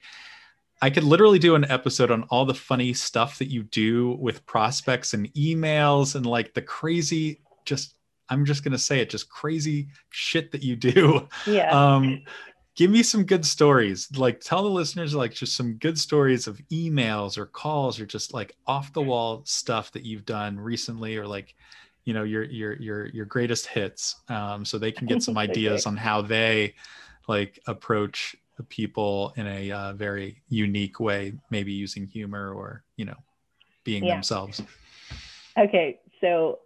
[0.83, 4.45] I could literally do an episode on all the funny stuff that you do with
[4.47, 7.95] prospects and emails and like the crazy, just,
[8.29, 11.29] I'm just going to say it, just crazy shit that you do.
[11.47, 11.71] Yeah.
[11.73, 12.25] Um,
[12.75, 14.09] give me some good stories.
[14.17, 18.33] Like tell the listeners like just some good stories of emails or calls or just
[18.33, 21.55] like off the wall stuff that you've done recently or like,
[22.05, 24.17] you know, your, your, your, your greatest hits.
[24.29, 26.75] Um, so they can get some ideas on how they
[27.29, 28.37] like approach
[28.69, 33.17] people in a uh, very unique way, maybe using humor or you know,
[33.85, 34.15] being Yeah.
[34.15, 34.63] themselves.
[35.59, 36.61] Okay, so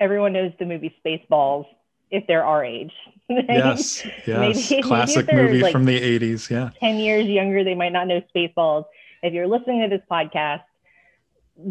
[0.00, 1.64] everyone knows the movie Spaceballs
[2.10, 2.92] if they're our age.
[3.28, 6.50] Yes, yes, maybe classic they're, movie like, from the '80s.
[6.50, 8.84] Yeah, 10 years younger, they might not know Spaceballs.
[9.22, 10.62] If you're listening to this podcast,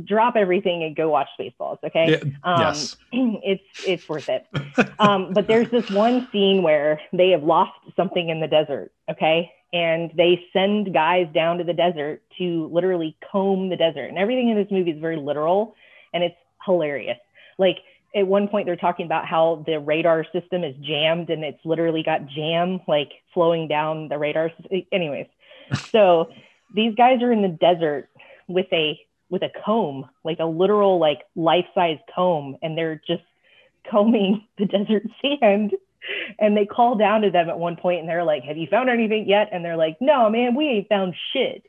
[0.03, 2.19] drop everything and go watch Spaceballs, okay?
[2.21, 4.45] Yeah, Um, yes, it's it's worth it.
[4.99, 9.51] Um, but there's this one scene where they have lost something in the desert, okay?
[9.73, 14.05] And they send guys down to the desert to literally comb the desert.
[14.05, 15.75] And everything in this movie is very literal
[16.13, 16.35] and it's
[16.65, 17.17] hilarious.
[17.57, 17.77] Like
[18.18, 22.03] at one point they're talking about how the radar system is jammed and it's literally
[22.03, 24.51] got jam like flowing down the radar.
[24.91, 25.28] Anyways,
[25.91, 26.30] so
[26.74, 28.09] these guys are in the desert
[28.47, 28.99] with a
[29.30, 33.24] with a comb, like a literal like life-size comb, and they're just
[33.89, 35.74] combing the desert sand.
[36.39, 38.89] And they call down to them at one point and they're like, Have you found
[38.89, 39.49] anything yet?
[39.51, 41.63] And they're like, No, man, we ain't found shit.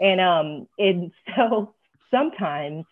[0.00, 1.72] And um, and so
[2.10, 2.84] sometimes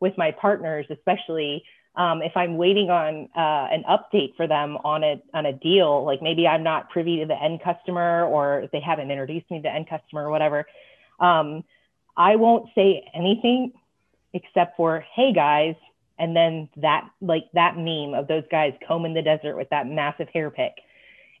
[0.00, 1.64] with my partners, especially
[1.96, 6.04] um, if I'm waiting on uh, an update for them on a on a deal,
[6.04, 9.62] like maybe I'm not privy to the end customer or they haven't introduced me to
[9.62, 10.66] the end customer or whatever,
[11.20, 11.64] um,
[12.16, 13.72] I won't say anything
[14.34, 15.74] except for "Hey guys,"
[16.18, 20.28] and then that like that meme of those guys combing the desert with that massive
[20.28, 20.74] hair pick,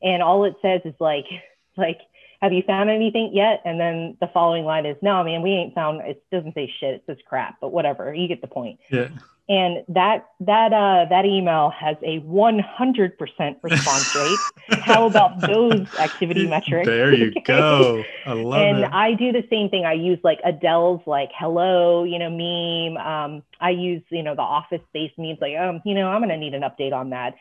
[0.02, 1.26] and all it says is like
[1.76, 1.98] like
[2.42, 3.62] have you found anything yet?
[3.64, 6.96] And then the following line is, no, man, we ain't found, it doesn't say shit.
[6.96, 8.14] It says crap, but whatever.
[8.14, 8.78] You get the point.
[8.90, 9.08] yeah.
[9.48, 14.80] And that, that, uh, that email has a 100% response rate.
[14.80, 16.86] How about those activity metrics?
[16.86, 18.02] There you go.
[18.26, 18.90] I love and it.
[18.92, 19.84] I do the same thing.
[19.84, 22.96] I use like Adele's like hello, you know, meme.
[22.96, 26.36] Um, I use, you know, the office based memes like, um, you know, I'm gonna
[26.36, 27.34] need an update on that.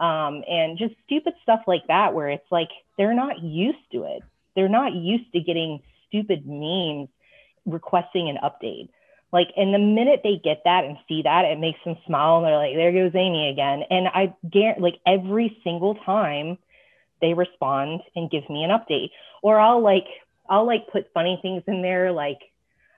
[0.00, 4.22] Um, and just stupid stuff like that where it's like they're not used to it.
[4.56, 7.08] They're not used to getting stupid memes
[7.66, 8.88] requesting an update.
[9.32, 12.46] Like, and the minute they get that and see that, it makes them smile and
[12.46, 13.82] they're like, there goes Amy again.
[13.88, 16.58] And I guarantee, like, every single time
[17.22, 19.10] they respond and give me an update,
[19.42, 20.06] or I'll like,
[20.48, 22.12] I'll like put funny things in there.
[22.12, 22.40] Like,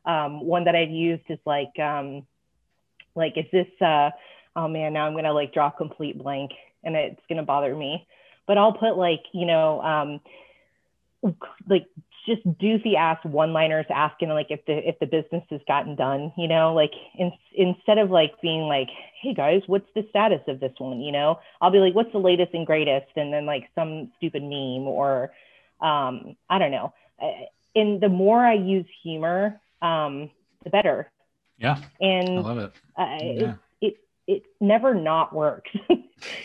[0.05, 2.26] um, one that I've used is like, um,
[3.14, 4.11] like, is this, uh,
[4.57, 6.51] oh man, now I'm going to like draw a complete blank
[6.82, 8.07] and it's going to bother me.
[8.47, 10.20] But I'll put like, you know, um,
[11.68, 11.87] like
[12.26, 16.32] just doofy ass one liners asking like if the if the business has gotten done
[16.36, 16.74] you know?
[16.74, 18.88] Like in, instead of like being like
[19.20, 21.00] hey guys what's the status of this one?
[21.00, 21.38] You know?
[21.60, 23.06] I'll be like what's the latest and greatest?
[23.16, 25.32] And then like some stupid meme or
[25.80, 26.92] um i don't know.
[27.74, 30.30] And the more i use humor um
[30.64, 31.10] the better.
[31.58, 32.72] Yeah, I and love it.
[32.96, 33.54] I, Yeah.
[33.80, 33.96] it, it
[34.26, 35.70] it never not works.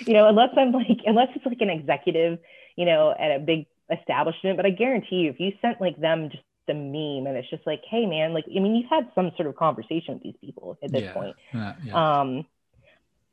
[0.05, 2.39] You know unless i'm like unless it's like an executive
[2.75, 6.29] you know at a big establishment but i guarantee you if you sent like them
[6.29, 9.31] just the meme and it's just like hey man like i mean you've had some
[9.35, 11.13] sort of conversation with these people at this Yeah.
[11.13, 12.19] point Yeah, yeah.
[12.19, 12.45] um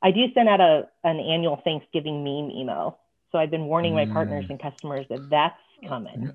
[0.02, 2.98] i do send out a an annual thanksgiving meme email
[3.32, 4.50] so i've been warning my partners Mm.
[4.50, 6.32] and customers that that's coming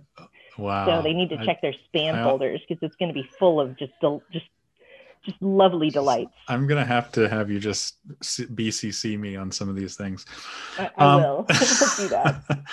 [0.59, 0.85] wow.
[0.85, 3.27] so they need to I- check their spam I- folders because it's going to be
[3.39, 4.45] full of just del- just
[5.23, 9.75] just lovely delights I'm gonna have to have you just BCC me on some of
[9.75, 10.25] these things.
[10.77, 11.43] i, I Um, will
[11.97, 12.43] do that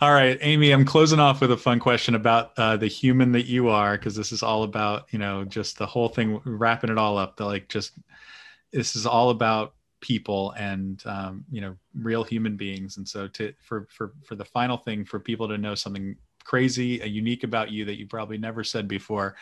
[0.00, 3.46] all right, Amy, I'm closing off with a fun question about uh, the human that
[3.46, 6.98] you are, because this is all about, you know, just the whole thing, wrapping it
[6.98, 7.36] all up.
[7.36, 7.92] The like, just
[8.72, 12.96] this is all about people and um, you know, real human beings.
[12.96, 17.02] And so, to for for for the final thing, for people to know something crazy,
[17.02, 19.34] uh, unique about you that you probably never said before.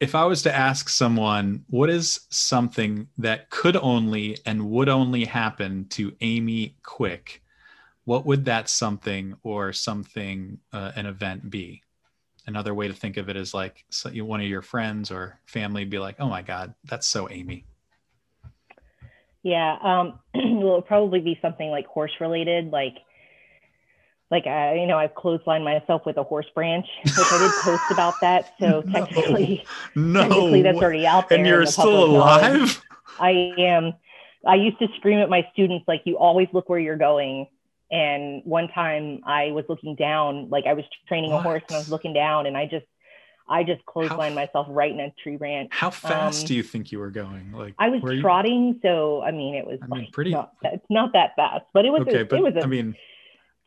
[0.00, 5.24] If I was to ask someone, what is something that could only and would only
[5.24, 7.42] happen to Amy Quick?
[8.08, 11.82] what would that something or something uh, an event be
[12.46, 15.84] another way to think of it is like so one of your friends or family
[15.84, 17.66] be like oh my god that's so amy
[19.44, 19.78] Yeah.
[19.82, 22.96] Um, well, it'll probably be something like horse related, like
[24.30, 27.82] like I, you know, I've clotheslined myself with a horse branch, which I did post
[27.90, 28.52] about that.
[28.60, 28.92] So No.
[28.92, 29.64] technically,
[29.94, 30.20] No.
[30.22, 31.38] technically that's already out there.
[31.38, 32.60] and you're the still public knowledge.
[32.60, 32.82] alive?
[33.20, 33.92] I am.
[34.46, 37.46] I used to scream at my students like, "You always look where you're going."
[37.90, 41.78] And one time I was looking down, like I was training a horse, and I
[41.78, 42.84] was looking down, and I just,
[43.48, 45.70] I just clotheslined myself right in a tree branch.
[45.72, 47.50] How fast Um, do you think you were going?
[47.52, 50.32] Like I was were you- trotting, so I mean, it was I mean, like pretty-
[50.32, 52.02] Not, it's not that fast, but it was.
[52.02, 52.94] Okay, a, but it was a, I mean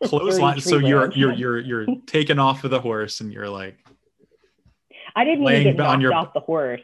[0.06, 3.78] clothesline so you're you're you're you're taken off of the horse and you're like
[5.16, 6.82] I didn't even get knocked your- off the horse.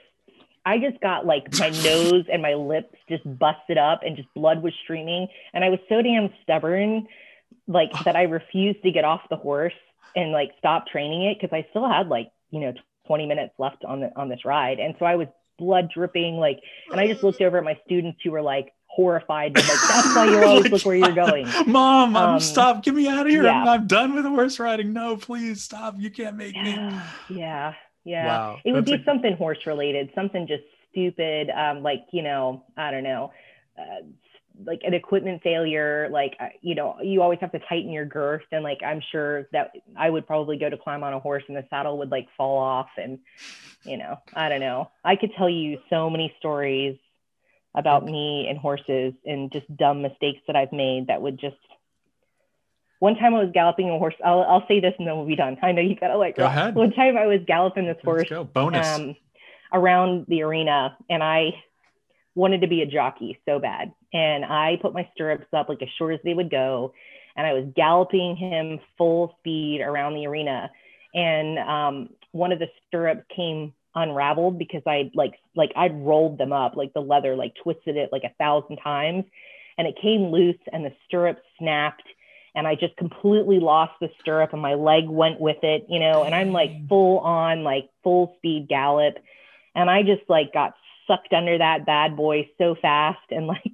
[0.66, 4.62] I just got like my nose and my lips just busted up and just blood
[4.62, 5.28] was streaming.
[5.54, 7.08] And I was so damn stubborn,
[7.68, 8.02] like oh.
[8.04, 9.74] that I refused to get off the horse
[10.16, 12.74] and like stop training it because I still had like, you know,
[13.08, 14.80] 20 minutes left on the on this ride.
[14.80, 16.60] And so I was blood dripping, like,
[16.92, 19.56] and I just looked over at my students who were like horrified.
[19.56, 21.48] like, that's why you always Like, look where you're going.
[21.68, 23.44] Mom, I'm Um, stop, get me out of here.
[23.44, 23.62] yeah.
[23.62, 24.92] I'm, I'm done with horse riding.
[24.92, 25.96] No, please stop.
[25.98, 26.72] You can't make me.
[26.72, 27.74] Yeah, yeah,
[28.04, 28.26] yeah.
[28.28, 28.60] Wow.
[28.66, 32.64] It would that's be a- something horse related, something just stupid, um, like you know,
[32.76, 33.32] I don't know,
[33.78, 34.02] uh,
[34.66, 36.10] like an equipment failure.
[36.12, 39.48] Like uh, you know, you always have to tighten your girth, and like I'm sure
[39.54, 42.28] that I would probably go to climb on a horse, and the saddle would like
[42.36, 43.20] fall off, and
[43.84, 44.90] you know, I don't know.
[45.06, 46.98] I could tell you so many stories
[47.76, 51.56] about me and horses and just dumb mistakes that I've made that would just.
[53.00, 54.16] One time I was galloping a horse.
[54.26, 55.58] I'll, I'll say this and then we'll be done.
[55.62, 56.36] I know you gotta like.
[56.36, 56.52] Go rock.
[56.52, 56.76] ahead.
[56.76, 58.28] One time I was galloping this horse.
[58.54, 58.88] Bonus.
[58.88, 59.16] um,
[59.74, 61.52] around the arena and I
[62.36, 63.92] wanted to be a jockey so bad.
[64.14, 66.94] And I put my stirrups up like as short as they would go.
[67.36, 70.72] And I was galloping him full speed around the arena.
[71.14, 76.54] And um, one of the stirrups came unraveled because I'd like, like I'd rolled them
[76.54, 79.26] up, like the leather, like twisted it like a thousand times.
[79.78, 82.04] And it came loose and the stirrup snapped.
[82.56, 86.24] And I just completely lost the stirrup and my leg went with it, you know,
[86.24, 89.18] and I'm like full on, like full speed gallop
[89.78, 90.74] and I just like got
[91.06, 93.72] sucked under that bad boy so fast and like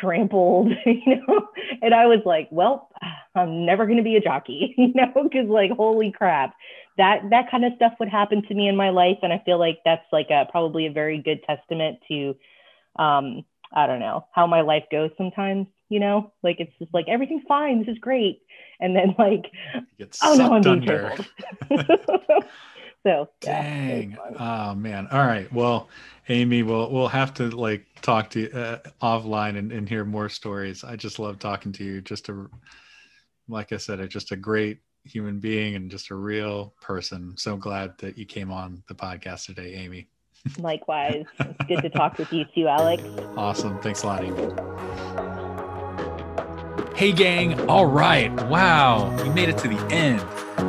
[0.00, 1.48] trampled, you know.
[1.82, 2.90] And I was like, well,
[3.34, 6.54] I'm never going to be a jockey, you know, because like holy crap,
[6.96, 9.58] that that kind of stuff would happen to me in my life, and I feel
[9.58, 12.36] like that's like a probably a very good testament to,
[12.96, 17.06] um, I don't know how my life goes sometimes, you know, like it's just like
[17.08, 18.42] everything's fine, this is great,
[18.80, 19.50] and then like,
[20.22, 21.26] oh no, I'm being trampled.
[23.06, 24.16] so yeah, Dang.
[24.38, 25.08] Oh man.
[25.10, 25.52] All right.
[25.52, 25.88] Well,
[26.28, 30.28] Amy, we'll we'll have to like talk to you uh, offline and, and hear more
[30.28, 30.82] stories.
[30.82, 32.00] I just love talking to you.
[32.00, 32.48] Just a
[33.48, 37.34] like I said, just a great human being and just a real person.
[37.36, 40.08] So glad that you came on the podcast today, Amy.
[40.58, 43.02] Likewise, it's good to talk with you too, Alex.
[43.36, 43.78] Awesome.
[43.80, 45.43] Thanks a lot, Amy.
[46.94, 47.58] Hey, gang.
[47.66, 48.30] All right.
[48.46, 49.10] Wow.
[49.26, 50.22] You made it to the end.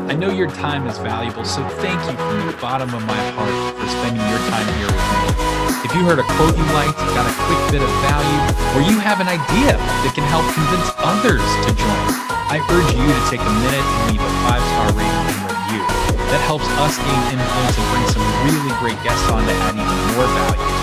[0.09, 3.53] I know your time is valuable, so thank you from the bottom of my heart
[3.77, 5.85] for spending your time here with me.
[5.85, 8.41] If you heard a quote you liked, got a quick bit of value,
[8.73, 12.05] or you have an idea that can help convince others to join,
[12.49, 15.85] I urge you to take a minute and leave a five star rating and review.
[16.33, 19.99] That helps us gain influence and bring some really great guests on to add even
[20.17, 20.74] more value.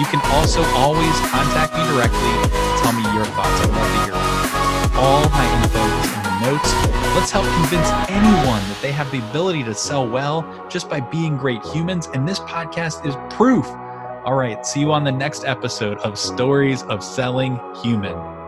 [0.00, 2.32] You can also always contact me directly.
[2.80, 3.60] Tell me your thoughts.
[3.60, 4.14] I'd love to hear.
[4.98, 6.72] All my info is in the notes.
[7.14, 11.36] Let's help convince anyone that they have the ability to sell well just by being
[11.36, 12.08] great humans.
[12.14, 13.66] And this podcast is proof.
[14.24, 14.64] All right.
[14.64, 18.39] See you on the next episode of Stories of Selling Human.